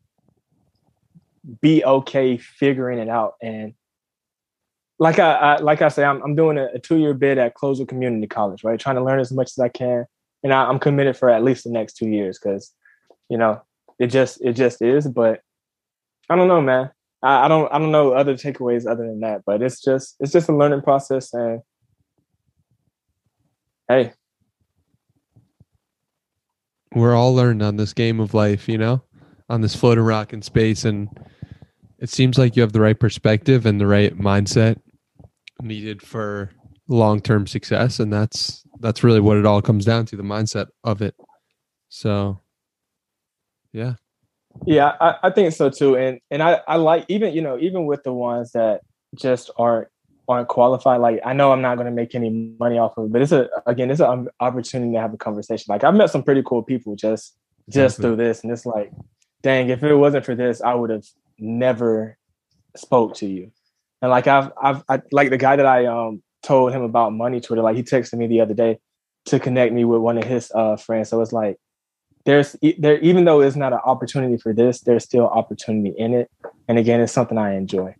[1.60, 3.34] be okay figuring it out.
[3.42, 3.74] And
[4.98, 7.54] like I, I, like I say, I'm I'm doing a, a two year bid at
[7.54, 8.78] Closer Community College, right?
[8.78, 10.06] Trying to learn as much as I can,
[10.42, 12.72] and I, am committed for at least the next two years because,
[13.28, 13.62] you know,
[13.98, 15.06] it just it just is.
[15.06, 15.40] But
[16.28, 16.90] I don't know, man.
[17.22, 19.42] I, I don't I don't know other takeaways other than that.
[19.44, 21.60] But it's just it's just a learning process, and
[23.88, 24.12] hey,
[26.94, 29.02] we're all learning on this game of life, you know,
[29.48, 31.08] on this floating rock in space, and
[31.98, 34.80] it seems like you have the right perspective and the right mindset
[35.62, 36.50] needed for
[36.88, 41.00] long-term success and that's that's really what it all comes down to the mindset of
[41.00, 41.14] it
[41.88, 42.38] so
[43.72, 43.94] yeah
[44.66, 45.96] Yeah, I, I think so too.
[45.96, 48.80] And and I, I like even you know even with the ones that
[49.14, 49.88] just aren't
[50.28, 51.00] aren't qualified.
[51.00, 53.32] Like I know I'm not going to make any money off of it, but it's
[53.32, 55.66] a again it's an opportunity to have a conversation.
[55.68, 57.36] Like I've met some pretty cool people just
[57.70, 58.92] just through this, and it's like,
[59.42, 61.04] dang, if it wasn't for this, I would have
[61.38, 62.18] never
[62.76, 63.52] spoke to you.
[64.02, 67.40] And like I've I've I, like the guy that I um told him about money
[67.40, 68.78] Twitter, like he texted me the other day
[69.26, 71.08] to connect me with one of his uh friends.
[71.08, 71.58] So it's like
[72.24, 76.30] there's there even though it's not an opportunity for this, there's still opportunity in it.
[76.68, 77.94] And again, it's something I enjoy.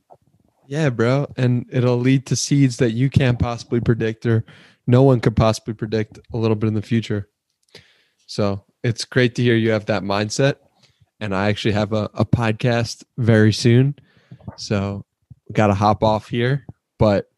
[0.66, 1.26] Yeah, bro.
[1.36, 4.44] And it'll lead to seeds that you can't possibly predict or
[4.86, 7.28] no one could possibly predict a little bit in the future.
[8.26, 10.56] So it's great to hear you have that mindset.
[11.20, 13.94] And I actually have a, a podcast very soon.
[14.56, 15.04] So
[15.52, 16.66] gotta hop off here.
[16.98, 17.30] But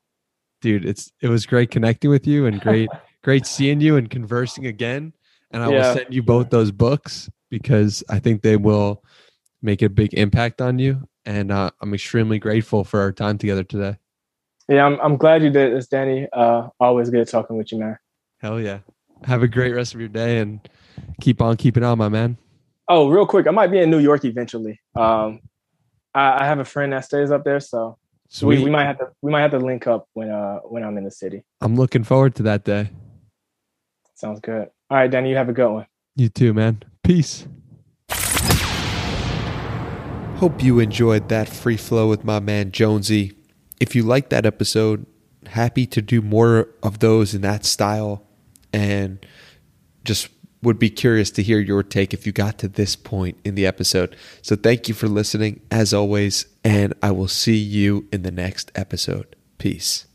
[0.60, 2.88] dude, it's it was great connecting with you and great
[3.22, 5.12] great seeing you and conversing again.
[5.50, 5.76] And I yeah.
[5.76, 9.04] will send you both those books because I think they will
[9.62, 13.64] make a big impact on you and uh, I'm extremely grateful for our time together
[13.64, 13.98] today.
[14.68, 16.26] Yeah, I'm, I'm glad you did this, Danny.
[16.32, 17.98] Uh, always good talking with you, man.
[18.38, 18.78] Hell yeah.
[19.24, 20.66] Have a great rest of your day and
[21.20, 22.36] keep on keeping on, my man.
[22.88, 24.80] Oh, real quick, I might be in New York eventually.
[24.94, 25.40] Um,
[26.14, 27.98] I, I have a friend that stays up there, so
[28.42, 30.96] we, we might have to we might have to link up when uh when I'm
[30.96, 31.44] in the city.
[31.60, 32.90] I'm looking forward to that day.
[34.14, 34.68] Sounds good.
[34.88, 35.86] All right, Danny, you have a good one.
[36.14, 36.82] You too, man.
[37.02, 37.46] Peace.
[40.36, 43.32] Hope you enjoyed that free flow with my man Jonesy.
[43.80, 45.06] If you liked that episode,
[45.46, 48.22] happy to do more of those in that style
[48.70, 49.24] and
[50.04, 50.28] just
[50.62, 53.66] would be curious to hear your take if you got to this point in the
[53.66, 54.14] episode.
[54.42, 58.70] So thank you for listening as always, and I will see you in the next
[58.74, 59.36] episode.
[59.56, 60.06] Peace.